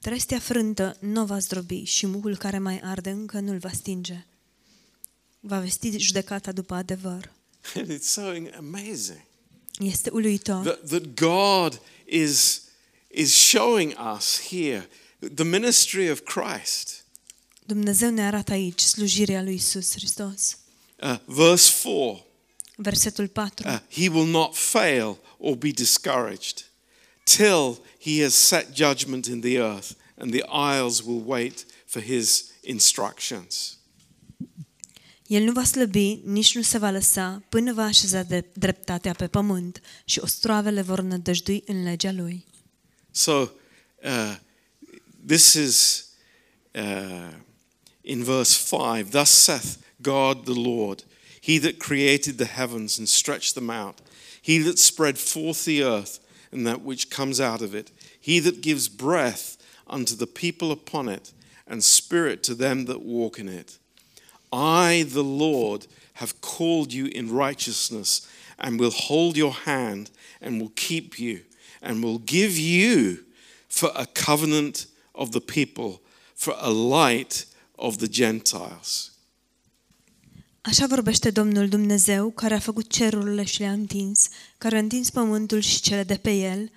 Trestia 0.00 0.38
frântă 0.38 0.96
nu 1.00 1.22
o 1.22 1.24
va 1.24 1.38
zdrobi 1.38 1.84
și 1.84 2.06
mucul 2.06 2.36
care 2.36 2.58
mai 2.58 2.80
arde 2.82 3.10
încă 3.10 3.40
nu-l 3.40 3.58
va 3.58 3.70
stinge. 3.70 4.26
Va 5.40 5.60
vesti 5.60 5.98
judecata 5.98 6.52
după 6.52 6.74
adevăr. 6.74 7.32
And 7.74 7.98
it's 7.98 8.06
so 8.06 8.22
amazing 8.56 9.24
Este 9.78 10.10
uluitor 10.10 10.64
that, 10.64 10.88
that 10.88 11.14
God 11.14 11.80
is, 12.04 12.62
is 13.08 13.34
showing 13.34 13.94
us 14.16 14.40
here 14.48 14.88
the 15.34 15.44
ministry 15.44 16.10
of 16.10 16.20
Christ. 16.20 17.04
Dumnezeu 17.66 18.10
ne 18.10 18.26
arată 18.26 18.52
aici 18.52 18.80
slujirea 18.80 19.42
lui 19.42 19.54
Isus 19.54 19.92
Hristos. 19.92 20.58
Uh, 21.02 21.18
verse 21.24 21.72
4 21.82 22.26
Versetul 22.76 23.28
4. 23.32 23.68
uh, 23.68 23.78
He 23.90 24.08
will 24.08 24.26
not 24.26 24.54
fail 24.54 25.18
or 25.38 25.56
be 25.56 25.70
discouraged 25.70 26.64
till 27.24 27.84
he 27.98 28.22
has 28.22 28.34
set 28.34 28.72
judgment 28.74 29.26
in 29.26 29.40
the 29.40 29.58
earth, 29.58 29.92
and 30.16 30.30
the 30.30 30.44
isles 30.78 31.02
will 31.02 31.22
wait 31.26 31.66
for 31.86 32.02
his 32.02 32.44
instructions. 32.62 33.78
El 35.26 35.42
nu 35.42 35.52
va 35.52 35.64
slăbi, 35.64 36.20
nici 36.24 36.54
nu 36.54 36.62
se 36.62 36.78
va 36.78 36.90
lăsa, 36.90 37.42
până 37.48 37.72
va 37.72 37.82
așeza 37.82 38.22
de 38.22 38.44
dreptatea 38.52 39.12
pe 39.12 39.26
pământ 39.26 39.80
și 40.04 40.18
ostroavele 40.18 40.82
vor 40.82 41.00
nădăjdui 41.00 41.62
în 41.66 41.82
legea 41.82 42.12
lui. 42.12 42.44
So, 43.10 43.32
uh, 43.32 44.36
this 45.26 45.52
is 45.52 46.06
uh, 46.74 47.32
in 48.00 48.22
verse 48.22 48.76
5 48.76 49.08
Thus 49.10 49.30
saith 49.30 49.76
God 49.96 50.44
the 50.44 50.70
Lord, 50.70 51.05
He 51.46 51.58
that 51.58 51.78
created 51.78 52.38
the 52.38 52.44
heavens 52.44 52.98
and 52.98 53.08
stretched 53.08 53.54
them 53.54 53.70
out, 53.70 54.00
He 54.42 54.58
that 54.58 54.80
spread 54.80 55.16
forth 55.16 55.64
the 55.64 55.80
earth 55.80 56.18
and 56.50 56.66
that 56.66 56.82
which 56.82 57.08
comes 57.08 57.40
out 57.40 57.62
of 57.62 57.72
it, 57.72 57.92
He 58.20 58.40
that 58.40 58.62
gives 58.62 58.88
breath 58.88 59.56
unto 59.86 60.16
the 60.16 60.26
people 60.26 60.72
upon 60.72 61.08
it, 61.08 61.30
and 61.64 61.84
spirit 61.84 62.42
to 62.42 62.54
them 62.56 62.86
that 62.86 63.02
walk 63.02 63.38
in 63.38 63.48
it. 63.48 63.78
I, 64.52 65.06
the 65.08 65.22
Lord, 65.22 65.86
have 66.14 66.40
called 66.40 66.92
you 66.92 67.06
in 67.06 67.30
righteousness, 67.30 68.28
and 68.58 68.80
will 68.80 68.90
hold 68.90 69.36
your 69.36 69.52
hand, 69.52 70.10
and 70.40 70.60
will 70.60 70.72
keep 70.74 71.16
you, 71.16 71.42
and 71.80 72.02
will 72.02 72.18
give 72.18 72.58
you 72.58 73.24
for 73.68 73.92
a 73.94 74.06
covenant 74.06 74.86
of 75.14 75.30
the 75.30 75.40
people, 75.40 76.02
for 76.34 76.56
a 76.58 76.70
light 76.70 77.46
of 77.78 77.98
the 77.98 78.08
Gentiles. 78.08 79.15
Așa 80.66 80.86
vorbește 80.86 81.30
Domnul 81.30 81.68
Dumnezeu, 81.68 82.30
care 82.30 82.54
a 82.54 82.58
făcut 82.58 82.90
cerurile 82.90 83.44
și 83.44 83.60
le-a 83.60 83.72
întins, 83.72 84.28
care 84.58 84.76
a 84.76 84.78
întins 84.78 85.10
pământul 85.10 85.60
și 85.60 85.80
cele 85.80 86.02
de 86.02 86.16
pe 86.16 86.30
el, 86.30 86.70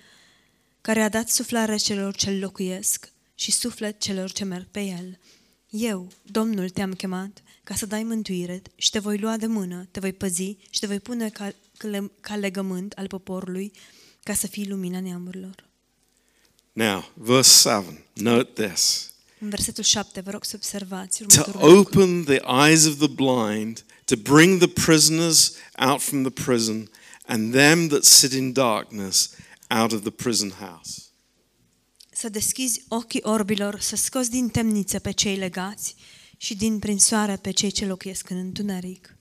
care 0.80 1.00
a 1.02 1.08
dat 1.08 1.28
suflare 1.28 1.76
celor 1.76 2.14
ce 2.14 2.30
locuiesc 2.30 3.12
și 3.34 3.50
suflet 3.50 4.00
celor 4.00 4.32
ce 4.32 4.44
merg 4.44 4.66
pe 4.70 4.80
el. 4.80 5.18
Eu, 5.70 6.08
Domnul, 6.22 6.68
te-am 6.68 6.92
chemat 6.92 7.42
ca 7.64 7.74
să 7.74 7.86
dai 7.86 8.02
mântuire 8.02 8.62
și 8.74 8.90
te 8.90 8.98
voi 8.98 9.18
lua 9.18 9.36
de 9.36 9.46
mână, 9.46 9.88
te 9.90 10.00
voi 10.00 10.12
păzi 10.12 10.56
și 10.70 10.80
te 10.80 10.86
voi 10.86 11.00
pune 11.00 11.28
ca, 11.28 11.52
ca 12.20 12.36
legământ 12.36 12.92
al 12.92 13.06
poporului 13.06 13.72
ca 14.22 14.34
să 14.34 14.46
fii 14.46 14.68
lumina 14.68 15.00
neamurilor. 15.00 15.64
Now, 16.72 17.10
verse 17.14 17.68
7, 17.68 18.04
note 18.12 18.66
this. 18.66 19.09
În 19.40 19.48
versetul 19.48 19.84
7, 19.84 20.20
vă 20.20 20.30
rog 20.30 20.44
să 20.44 20.52
observați 20.56 21.18
To 21.18 21.24
următorul 21.24 21.76
lucru. 21.76 21.98
open 21.98 22.24
the 22.24 22.66
eyes 22.66 22.84
of 22.86 22.96
the 22.96 23.08
blind, 23.08 23.84
to 24.04 24.16
bring 24.16 24.58
the 24.58 24.68
prisoners 24.68 25.52
out 25.88 26.00
from 26.00 26.22
the 26.22 26.44
prison, 26.44 26.90
and 27.26 27.52
them 27.52 27.88
that 27.88 28.04
sit 28.04 28.32
in 28.32 28.52
darkness 28.52 29.30
out 29.80 29.92
of 29.92 30.00
the 30.00 30.10
prison 30.10 30.50
house. 30.50 31.02
Să 32.12 32.28
deschizi 32.28 32.84
ochii 32.88 33.20
orbilor, 33.22 33.80
să 33.80 33.96
scoți 33.96 34.30
din 34.30 34.48
temniță 34.48 34.98
pe 34.98 35.10
cei 35.10 35.36
legați 35.36 35.94
și 36.36 36.54
din 36.56 36.78
prinsoare 36.78 37.36
pe 37.36 37.50
cei 37.50 37.70
ce 37.70 37.86
locuiesc 37.86 38.30
în 38.30 38.36
întuneric. 38.36 39.16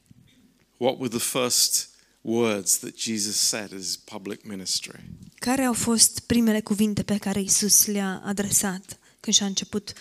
What 0.78 0.96
were 1.00 1.18
the 1.18 1.40
first 1.40 1.90
words 2.22 2.78
that 2.78 2.98
Jesus 2.98 3.36
said 3.36 3.72
in 3.72 3.78
his 3.78 3.96
public 3.96 4.44
ministry? 4.44 5.10
Care 5.36 5.64
au 5.64 5.74
fost 5.74 6.20
primele 6.20 6.62
cuvinte 6.62 7.04
pe 7.04 7.18
care 7.18 7.42
Isus 7.42 7.86
le-a 7.86 8.22
adresat 8.26 9.00
când 9.20 9.36
și-a 9.36 9.46
început 9.46 9.94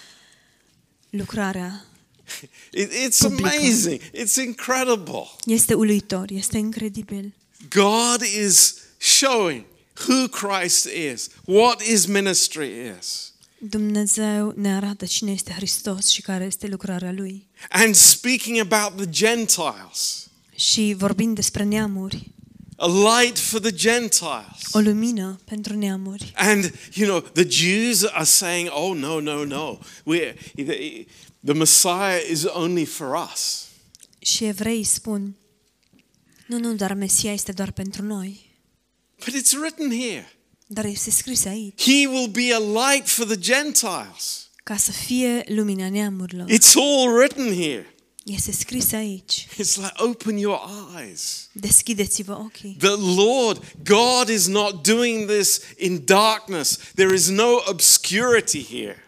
lucrarea? 1.11 1.85
It, 2.73 2.91
it's 2.93 3.19
Publică. 3.19 3.49
amazing. 3.49 4.01
It's 4.01 4.35
incredible. 4.45 5.31
Este 5.45 5.75
uluitor, 5.75 6.31
este 6.31 6.59
incredibil. 6.59 7.35
God 7.69 8.21
is 8.45 8.75
showing 8.99 9.65
who 10.09 10.29
Christ 10.29 10.87
is, 11.13 11.29
what 11.45 11.83
his 11.83 12.07
ministry 12.07 12.95
is. 12.99 13.33
Dumnezeu 13.59 14.53
ne 14.57 14.75
arată 14.75 15.05
cine 15.07 15.31
este 15.31 15.53
Hristos 15.53 16.07
și 16.09 16.23
care 16.23 16.45
este 16.45 16.67
lucrarea 16.67 17.13
Lui. 17.13 17.47
And 17.69 17.95
speaking 17.95 18.59
about 18.73 18.97
the 18.97 19.11
Gentiles, 19.11 20.27
Și 20.55 20.95
vorbind 20.99 21.35
despre 21.35 21.63
neamuri, 21.65 22.31
a 22.81 22.87
light 22.87 23.39
for 23.39 23.61
the 23.61 23.71
Gentiles. 23.75 24.61
o 24.73 24.79
lumină 24.79 25.41
pentru 25.45 25.77
neamuri. 25.77 26.33
And, 26.35 26.73
you 26.95 27.07
know, 27.09 27.21
the 27.21 27.49
Jews 27.49 28.05
are 28.05 28.25
saying, 28.25 28.69
oh, 28.73 28.97
no, 28.97 29.21
no, 29.21 29.45
no. 29.45 29.79
We're, 30.05 30.35
the, 30.55 31.07
the 31.45 31.55
Messiah 31.55 32.21
is 32.31 32.45
only 32.45 32.85
for 32.85 33.29
us. 33.33 33.67
Și 34.19 34.45
evreii 34.45 34.85
spun, 34.85 35.37
nu, 36.47 36.59
nu, 36.59 36.75
dar 36.75 36.95
Mesia 36.95 37.33
este 37.33 37.53
doar 37.53 37.71
pentru 37.71 38.03
noi. 38.03 38.47
But 39.25 39.35
it's 39.35 39.53
written 39.61 39.91
here. 39.91 40.33
Dar 40.67 40.85
este 40.85 41.11
scris 41.11 41.45
aici, 41.45 41.83
He 41.83 42.07
will 42.07 42.29
be 42.29 42.55
a 42.55 42.59
light 42.59 43.09
for 43.09 43.27
the 43.27 43.39
Gentiles. 43.39 44.51
ca 44.65 44.77
să 44.77 44.93
fie 44.93 45.45
lumina 45.47 45.89
neamurilor. 45.89 46.49
It's 46.51 46.75
all 46.75 47.09
written 47.19 47.53
here. 47.55 47.95
Este 48.29 48.53
scris 48.53 48.93
aici. 48.93 49.47
It's 49.59 49.77
like, 49.77 49.93
open 49.97 50.37
your 50.37 50.61
eyes. 50.97 51.49
Deschideți-vă 51.53 52.33
ochii. 52.33 52.77
The 52.79 52.97
Lord, 53.17 53.75
God 53.85 54.29
is 54.29 54.47
not 54.47 54.87
doing 54.87 55.31
this 55.31 55.61
in 55.77 56.05
darkness. 56.05 56.77
There 56.95 57.15
is 57.15 57.29
no 57.29 57.63
obscurity 57.67 58.65
here. 58.65 59.05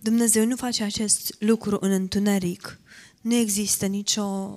Dumnezeu 0.00 0.44
nu 0.44 0.56
face 0.56 0.82
acest 0.82 1.34
lucru 1.38 1.78
în 1.80 1.90
întuneric. 1.90 2.78
Nu 3.20 3.34
există 3.34 3.86
nicio 3.86 4.56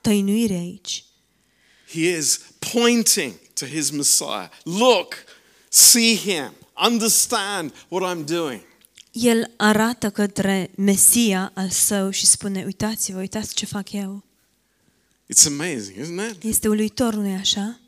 tăinuire 0.00 0.54
aici. 0.54 1.04
He 1.92 2.16
is 2.16 2.40
pointing 2.72 3.34
to 3.54 3.66
his 3.66 3.90
Messiah. 3.90 4.48
Look, 4.64 5.14
see 5.68 6.16
him, 6.16 6.52
understand 6.86 7.72
what 7.88 8.16
I'm 8.16 8.24
doing. 8.24 8.60
El 9.10 9.50
arată 9.56 10.10
către 10.10 10.70
Mesia 10.76 11.50
al 11.54 11.70
său 11.70 12.10
și 12.10 12.26
spune, 12.26 12.64
uitați-vă, 12.64 13.18
uitați 13.18 13.54
ce 13.54 13.66
fac 13.66 13.92
eu. 13.92 14.24
It's 15.34 15.46
amazing, 15.46 15.96
isn't 16.06 16.30
it? 16.34 16.42
Este 16.42 16.68
uluitor, 16.68 17.14
nu-i 17.14 17.34
așa? 17.34 17.80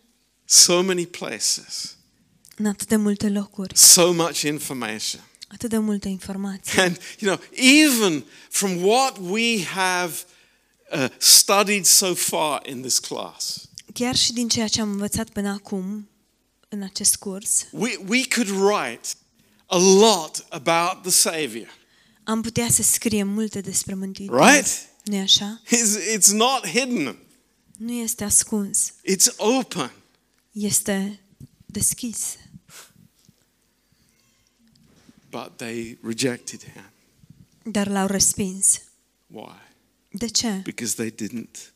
So 0.44 0.82
many 0.82 1.06
places, 1.06 1.96
În 2.56 2.66
atât 2.66 2.88
de 2.88 2.96
multe 2.96 3.28
locuri, 3.28 3.78
so 3.78 4.12
much 4.12 4.40
information. 4.40 5.20
atât 5.48 5.68
de 5.70 5.78
multe 5.78 6.08
informații. 6.08 6.80
And, 6.80 6.98
you 7.18 7.34
know, 7.36 7.46
even 7.88 8.24
from 8.50 8.82
what 8.82 9.16
we 9.20 9.64
have 9.64 10.12
uh, 10.94 11.06
studied 11.18 11.84
so 11.84 12.14
far 12.14 12.62
in 12.68 12.80
this 12.80 12.98
class, 12.98 13.68
Chiar 13.94 14.16
și 14.16 14.32
din 14.32 14.48
ceea 14.48 14.68
ce 14.68 14.80
am 14.80 14.90
învățat 14.90 15.28
până 15.28 15.48
acum, 15.48 16.08
în 16.68 16.82
acest 16.82 17.16
curs, 17.16 17.66
we, 17.70 17.98
we 18.08 18.20
could 18.34 18.48
write 18.48 19.08
a 19.72 19.78
lot 19.78 20.46
about 20.48 21.02
the 21.02 21.10
Savior, 21.10 21.68
am 22.24 22.42
putea 22.42 22.68
să 22.70 22.82
scriem 22.82 23.28
multe 23.28 23.60
despre 23.60 23.94
Mântuitor. 23.94 24.40
right? 24.48 24.68
nu 25.04 25.20
așa? 25.20 25.60
It's, 25.66 26.16
it's 26.16 26.30
not 26.32 26.66
hidden, 26.66 27.18
Nu 27.76 27.92
este 27.92 28.24
ascuns, 28.24 28.92
it's 28.92 29.36
open. 29.36 29.92
este 30.50 31.20
deschis. 31.66 32.36
But 35.30 35.56
they 35.56 35.98
rejected 36.02 36.62
him. 36.62 36.90
Dar 37.72 37.88
l-au 37.88 38.06
respins. 38.06 38.80
Why? 39.26 39.56
De 40.10 40.26
ce? 40.26 40.60
Because 40.64 40.94
they 40.94 41.10
didn't 41.28 41.72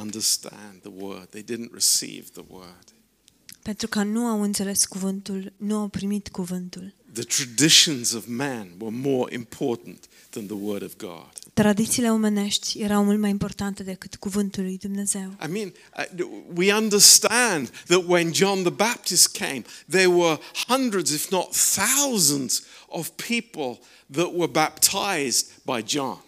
understand 0.00 0.80
the 0.80 0.90
word, 0.94 1.28
they 1.30 1.42
didn't 1.42 1.72
receive 1.72 2.26
the 2.32 2.44
word. 2.48 2.84
Pentru 3.62 3.88
că 3.88 4.02
nu 4.02 4.26
au 4.26 4.42
înțeles 4.42 4.84
cuvântul, 4.86 5.52
nu 5.56 5.76
au 5.78 5.88
primit 5.88 6.28
cuvântul. 6.28 6.94
The 7.16 7.24
traditions 7.24 8.12
of 8.12 8.26
man 8.26 8.66
were 8.78 8.96
more 8.96 9.34
important 9.34 10.06
than 10.30 10.46
the 10.46 10.56
word 10.56 10.82
of 10.82 10.96
God. 10.96 11.28
Tradițiile 11.54 12.10
omenești 12.10 12.80
erau 12.80 13.04
mult 13.04 13.18
mai 13.18 13.30
importante 13.30 13.82
decât 13.82 14.16
cuvântul 14.16 14.62
lui 14.62 14.78
Dumnezeu. 14.78 15.34
I 15.46 15.50
mean, 15.50 15.72
uh, 16.18 16.26
we 16.54 16.74
understand 16.74 17.70
that 17.86 18.04
when 18.06 18.32
John 18.32 18.62
the 18.62 18.70
Baptist 18.70 19.36
came, 19.36 19.62
there 19.88 20.06
were 20.06 20.38
hundreds, 20.66 21.10
if 21.10 21.30
not 21.30 21.54
thousands, 21.54 22.62
of 22.88 23.08
people 23.28 23.78
that 24.12 24.30
were 24.34 24.50
baptized 24.52 25.46
by 25.64 25.84
John. 25.86 26.18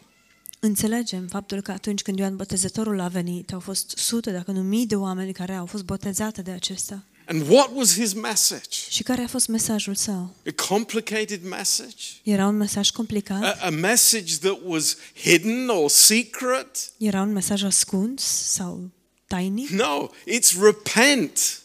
Înțelegem 0.60 1.26
faptul 1.26 1.60
că 1.60 1.72
atunci 1.72 2.02
când 2.02 2.18
Ioan 2.18 2.36
Botezătorul 2.36 3.00
a 3.00 3.08
venit, 3.08 3.52
au 3.52 3.60
fost 3.60 3.92
sute, 3.96 4.30
dacă 4.30 4.50
nu 4.50 4.62
mii 4.62 4.86
de 4.86 4.96
oameni 4.96 5.32
care 5.32 5.54
au 5.54 5.66
fost 5.66 5.84
botezate 5.84 6.42
de 6.42 6.50
acesta. 6.50 7.04
And 7.30 7.48
what 7.48 7.74
was 7.74 7.94
his 7.94 8.12
message? 8.12 8.76
Și 8.88 9.02
care 9.02 9.22
a 9.22 9.26
fost 9.26 9.48
mesajul 9.48 9.94
său? 9.94 10.34
A 10.46 10.62
complicated 10.68 11.44
message? 11.44 12.04
Era 12.22 12.46
un 12.46 12.56
mesaj 12.56 12.90
complicat? 12.90 13.42
A, 13.42 13.66
a 13.66 13.70
message 13.70 14.36
that 14.38 14.58
was 14.64 14.96
hidden 15.22 15.68
or 15.68 15.90
secret? 15.90 16.92
Era 16.96 17.20
un 17.20 17.32
mesaj 17.32 17.62
ascuns 17.62 18.22
sau 18.52 18.90
tainic? 19.26 19.68
No, 19.68 20.10
it's 20.26 20.56
repent, 20.60 21.62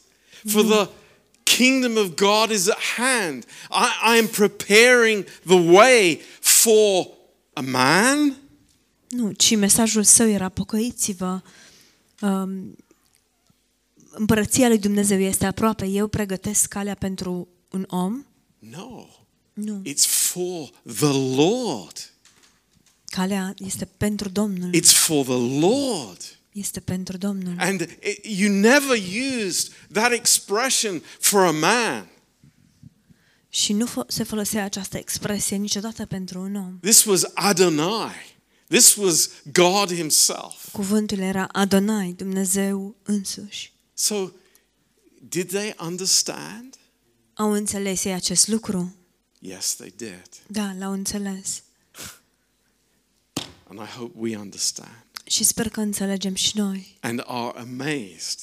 for 0.48 0.64
the 0.64 0.90
kingdom 1.44 1.98
of 1.98 2.16
God 2.16 2.50
is 2.50 2.70
at 2.70 2.80
hand. 2.98 3.46
I, 3.72 4.16
I 4.16 4.18
am 4.18 4.28
preparing 4.28 5.26
the 5.46 5.72
way 5.72 6.22
for 6.40 7.08
a 7.54 7.62
man, 7.62 8.38
Nu, 9.14 9.32
ci 9.32 9.56
mesajul 9.56 10.04
său 10.04 10.30
era 10.30 10.50
pocăiți-vă. 10.50 11.42
Um, 12.22 12.76
împărăția 14.16 14.68
lui 14.68 14.78
Dumnezeu 14.78 15.20
este 15.20 15.46
aproape. 15.46 15.86
Eu 15.86 16.08
pregătesc 16.08 16.68
calea 16.68 16.96
pentru 16.96 17.48
un 17.72 17.86
om? 17.90 18.26
No, 18.60 19.06
Nu. 19.54 19.82
it's 19.90 20.06
for 20.08 20.70
the 20.96 21.36
Lord. 21.36 22.12
Calea 23.06 23.54
este 23.58 23.86
pentru 23.98 24.30
Domnul. 24.30 24.74
It's 24.76 24.92
for 24.94 25.26
the 25.26 25.60
Lord. 25.60 26.38
Este 26.52 26.80
pentru 26.80 27.18
Domnul. 27.18 27.54
And 27.58 27.82
it, 27.82 28.26
you 28.40 28.52
never 28.54 28.98
used 29.46 29.72
that 29.92 30.12
expression 30.12 31.02
for 31.20 31.46
a 31.46 31.52
man. 31.52 32.08
Și 33.50 33.74
nu 33.74 33.86
fo- 33.88 34.08
se 34.08 34.24
folosea 34.24 34.64
această 34.64 34.98
expresie 34.98 35.56
niciodată 35.58 36.06
pentru 36.06 36.40
un 36.42 36.56
om. 36.56 36.78
This 36.82 37.04
was 37.06 37.24
Adonai. 37.34 38.32
This 38.68 38.96
was 38.96 39.30
God 39.54 39.94
Himself. 39.96 40.72
Cuvântul 40.72 41.18
era 41.20 41.48
Adonai, 41.52 42.14
Dumnezeu 42.18 42.96
însuși. 43.04 43.73
So, 43.94 44.32
did 45.30 45.48
they 45.52 45.76
understand? 45.80 46.76
Au 47.34 47.52
înțeles 47.52 48.04
ei 48.04 48.14
acest 48.14 48.48
lucru? 48.48 48.96
Yes, 49.40 49.76
they 49.76 49.94
did. 49.98 50.30
Da, 50.48 50.76
l-au 50.80 50.92
înțeles. 50.92 51.64
And 53.70 53.80
I 53.80 53.92
hope 53.98 54.14
we 54.20 54.38
understand 54.38 55.06
Și 55.26 55.44
sper 55.44 55.70
că 55.70 55.80
înțelegem 55.80 56.36
și 56.36 56.58
noi. 56.58 56.98
and 57.02 57.24
are 57.26 57.60
amazed, 57.60 58.40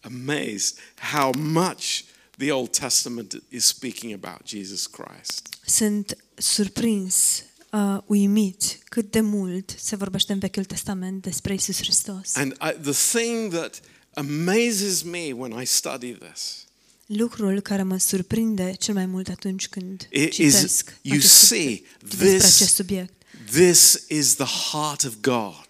amazed 0.00 0.78
how 1.12 1.32
much 1.36 2.00
the 2.36 2.52
Old 2.52 2.70
Testament 2.78 3.42
is 3.48 3.64
speaking 3.64 4.24
about 4.24 4.46
Jesus 4.48 4.86
Christ. 4.86 5.48
Sunt 5.66 6.16
surprins, 6.34 7.42
uh, 7.72 7.98
uimit 8.06 8.78
cât 8.84 9.10
de 9.10 9.20
mult 9.20 9.74
se 9.78 9.96
vorbește 9.96 10.32
în 10.32 10.38
Vechiul 10.38 10.64
Testament 10.64 11.22
despre 11.22 11.54
Isus 11.54 11.76
Hristos. 11.76 12.34
And 12.36 12.52
I, 12.52 12.80
the 12.80 13.18
thing 13.18 13.52
that 13.52 13.80
amazes 14.14 15.02
me 15.02 15.32
when 15.32 15.60
I 15.62 15.64
study 15.66 16.12
this 16.18 16.64
Lucrul 17.06 17.60
care 17.60 17.82
mă 17.82 17.96
surprinde 17.98 18.72
cel 18.78 18.94
mai 18.94 19.06
mult 19.06 19.28
atunci 19.28 19.68
când 19.68 20.08
i- 20.10 20.28
citesc 20.28 20.88
is 20.88 20.94
you 21.02 21.16
acest 21.16 21.34
see 21.34 21.58
subiect, 21.58 22.02
despre 22.08 22.28
this 22.38 22.44
acest 22.54 22.74
subiect 22.74 23.12
this 23.50 24.04
is 24.08 24.34
the 24.34 24.46
heart 24.72 25.04
of 25.04 25.14
God. 25.20 25.64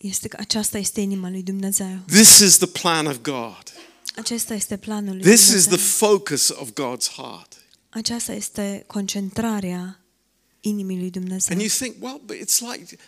este 0.00 0.28
că 0.28 0.36
aceasta 0.40 0.78
este 0.78 1.00
inima 1.00 1.30
lui 1.30 1.42
Dumnezeu. 1.42 1.98
This 2.06 2.38
is 2.38 2.56
the 2.56 2.66
plan 2.66 3.06
of 3.06 3.16
God. 3.22 3.62
Acesta 4.16 4.54
este 4.54 4.76
planul 4.76 5.14
lui 5.14 5.22
This 5.22 5.40
is 5.40 5.48
Dumnezeu. 5.64 5.76
the 5.76 5.78
focus 5.86 6.48
of 6.48 6.68
God's 6.68 7.08
heart. 7.16 7.56
Aceasta 7.88 8.32
este 8.32 8.84
concentrarea 8.86 10.01
inimii 10.62 10.98
lui 10.98 11.10
Dumnezeu. 11.10 11.56
And 11.56 11.60
you 11.60 11.70
think, 11.78 12.02
well, 12.02 12.20
but 12.24 12.36
it's 12.36 12.60
like, 12.60 12.98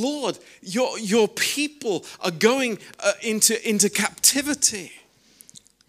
Lord, 0.00 0.40
your, 0.60 0.98
your 1.06 1.28
people 1.28 2.08
are 2.18 2.36
going 2.38 2.78
uh, 2.78 3.28
into, 3.28 3.54
into 3.62 3.88
captivity. 3.88 4.90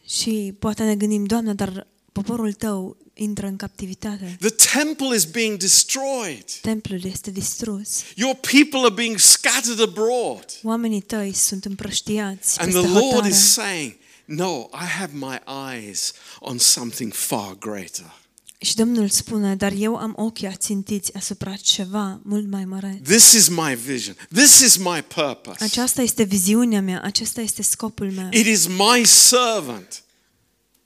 Și 0.05 0.53
poate 0.59 0.83
ne 0.83 0.95
gândim, 0.95 1.25
Doamne, 1.25 1.53
dar 1.53 1.87
poporul 2.11 2.53
tău 2.53 2.97
intră 3.13 3.47
în 3.47 3.55
captivitate. 3.55 4.37
The 4.39 4.79
temple 4.79 5.15
is 5.15 5.25
being 5.25 5.57
destroyed. 5.57 6.45
Templul 6.61 7.03
este 7.03 7.31
distrus. 7.31 8.03
Your 8.15 8.35
people 8.35 8.79
are 8.79 8.93
being 8.93 9.17
scattered 9.17 9.79
abroad. 9.79 10.45
Oamenii 10.63 11.01
tăi 11.01 11.33
sunt 11.33 11.65
împrăștiați 11.65 12.59
And 12.59 12.71
the 12.71 12.99
Lord 12.99 13.25
is 13.25 13.51
saying, 13.53 13.95
no, 14.25 14.69
I 14.73 14.85
have 14.85 15.11
my 15.13 15.39
eyes 15.73 16.13
on 16.39 16.57
something 16.57 17.13
far 17.13 17.55
greater. 17.59 18.20
Și 18.63 18.75
Domnul 18.75 19.09
spune, 19.09 19.55
dar 19.55 19.71
eu 19.77 19.95
am 19.95 20.13
ochii 20.17 20.47
ațintiți 20.47 21.15
asupra 21.15 21.55
ceva 21.55 22.19
mult 22.23 22.47
mai 22.49 22.65
mare. 22.65 22.99
This 23.03 23.31
is 23.31 23.47
my 23.47 23.75
vision. 23.75 24.15
This 24.33 24.59
is 24.59 24.77
my 24.77 25.03
purpose. 25.15 25.63
Aceasta 25.63 26.01
este 26.01 26.23
viziunea 26.23 26.81
mea, 26.81 27.01
acesta 27.01 27.41
este 27.41 27.61
scopul 27.61 28.11
meu. 28.11 28.27
It 28.31 28.45
is 28.45 28.67
my 28.67 29.05
servant, 29.05 30.03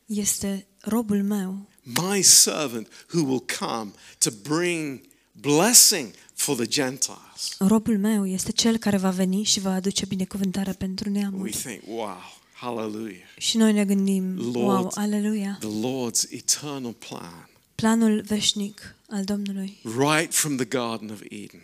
Este 0.06 0.68
robul 0.80 1.24
meu, 1.24 1.70
my 1.84 2.22
servant 2.22 2.88
who 3.14 3.24
will 3.28 3.44
come 3.60 3.92
to 4.18 4.30
bring 4.50 5.02
blessing 5.32 6.14
for 6.34 6.56
the 6.56 6.66
Gentiles. 6.66 7.56
robul 7.58 7.98
meu 7.98 8.28
este 8.28 8.52
cel 8.52 8.78
care 8.78 8.98
va 8.98 9.10
veni 9.10 9.44
și 9.44 9.60
va 9.60 9.74
aduce 9.74 10.06
binecuvântare 10.06 10.72
pentru 10.72 11.10
We 11.10 11.20
neamuri. 11.20 11.52
think, 11.52 11.82
wow, 11.88 12.18
hallelujah. 12.54 13.28
Și 13.38 13.58
noi 13.58 13.74
ne 13.74 13.86
gândim, 13.86 14.36
Lord, 14.38 14.56
wow, 14.56 14.92
aleluia, 14.96 15.58
The 15.60 15.70
Lord's 15.70 16.30
eternal 16.32 16.94
plan, 16.94 17.50
planul 17.76 18.22
veșnic 18.22 18.96
al 19.10 19.24
Domnului, 19.24 19.78
right 19.84 20.34
from 20.34 20.56
the 20.56 20.66
Garden 20.66 21.10
of 21.10 21.22
Eden, 21.30 21.62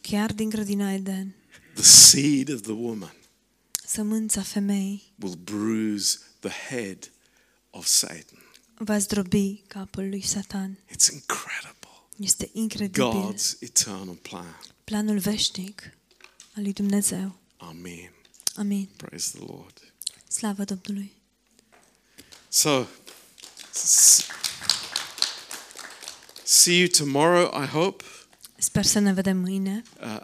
chiar 0.00 0.32
din 0.32 0.48
grădina 0.48 0.92
Eden, 0.92 1.34
the 1.74 1.82
seed 1.82 2.48
of 2.52 2.60
the 2.60 2.72
woman 2.72 3.14
sămânța 3.86 4.42
femeii 4.42 5.12
will 5.20 5.36
bruise 5.44 6.18
the 6.40 6.50
head 6.50 7.10
of 7.70 7.86
Satan. 7.86 8.38
va 8.78 8.98
zdrobi 8.98 9.62
capul 9.66 10.08
lui 10.08 10.22
Satan. 10.22 10.78
It's 10.90 11.12
incredible. 11.12 11.74
Este 12.18 12.50
incredibil. 12.52 13.32
God's 13.34 13.58
eternal 13.60 14.14
plan. 14.22 14.60
Planul 14.84 15.18
veșnic 15.18 15.82
al 16.56 16.62
lui 16.62 16.72
Dumnezeu. 16.72 17.38
Amen. 17.56 18.12
Amin. 18.54 18.88
Praise 18.96 19.30
the 19.38 19.44
Lord. 19.46 19.92
Slavă 20.28 20.64
Domnului. 20.64 21.12
So, 22.48 22.86
s- 23.72 24.26
see 26.46 26.78
you 26.78 26.88
tomorrow, 26.88 27.62
I 27.62 27.66
hope. 27.66 28.04
Sper 28.58 28.84
să 28.84 28.98
ne 28.98 29.12
vedem 29.12 29.36
mâine. 29.36 29.82
Uh, 30.00 30.18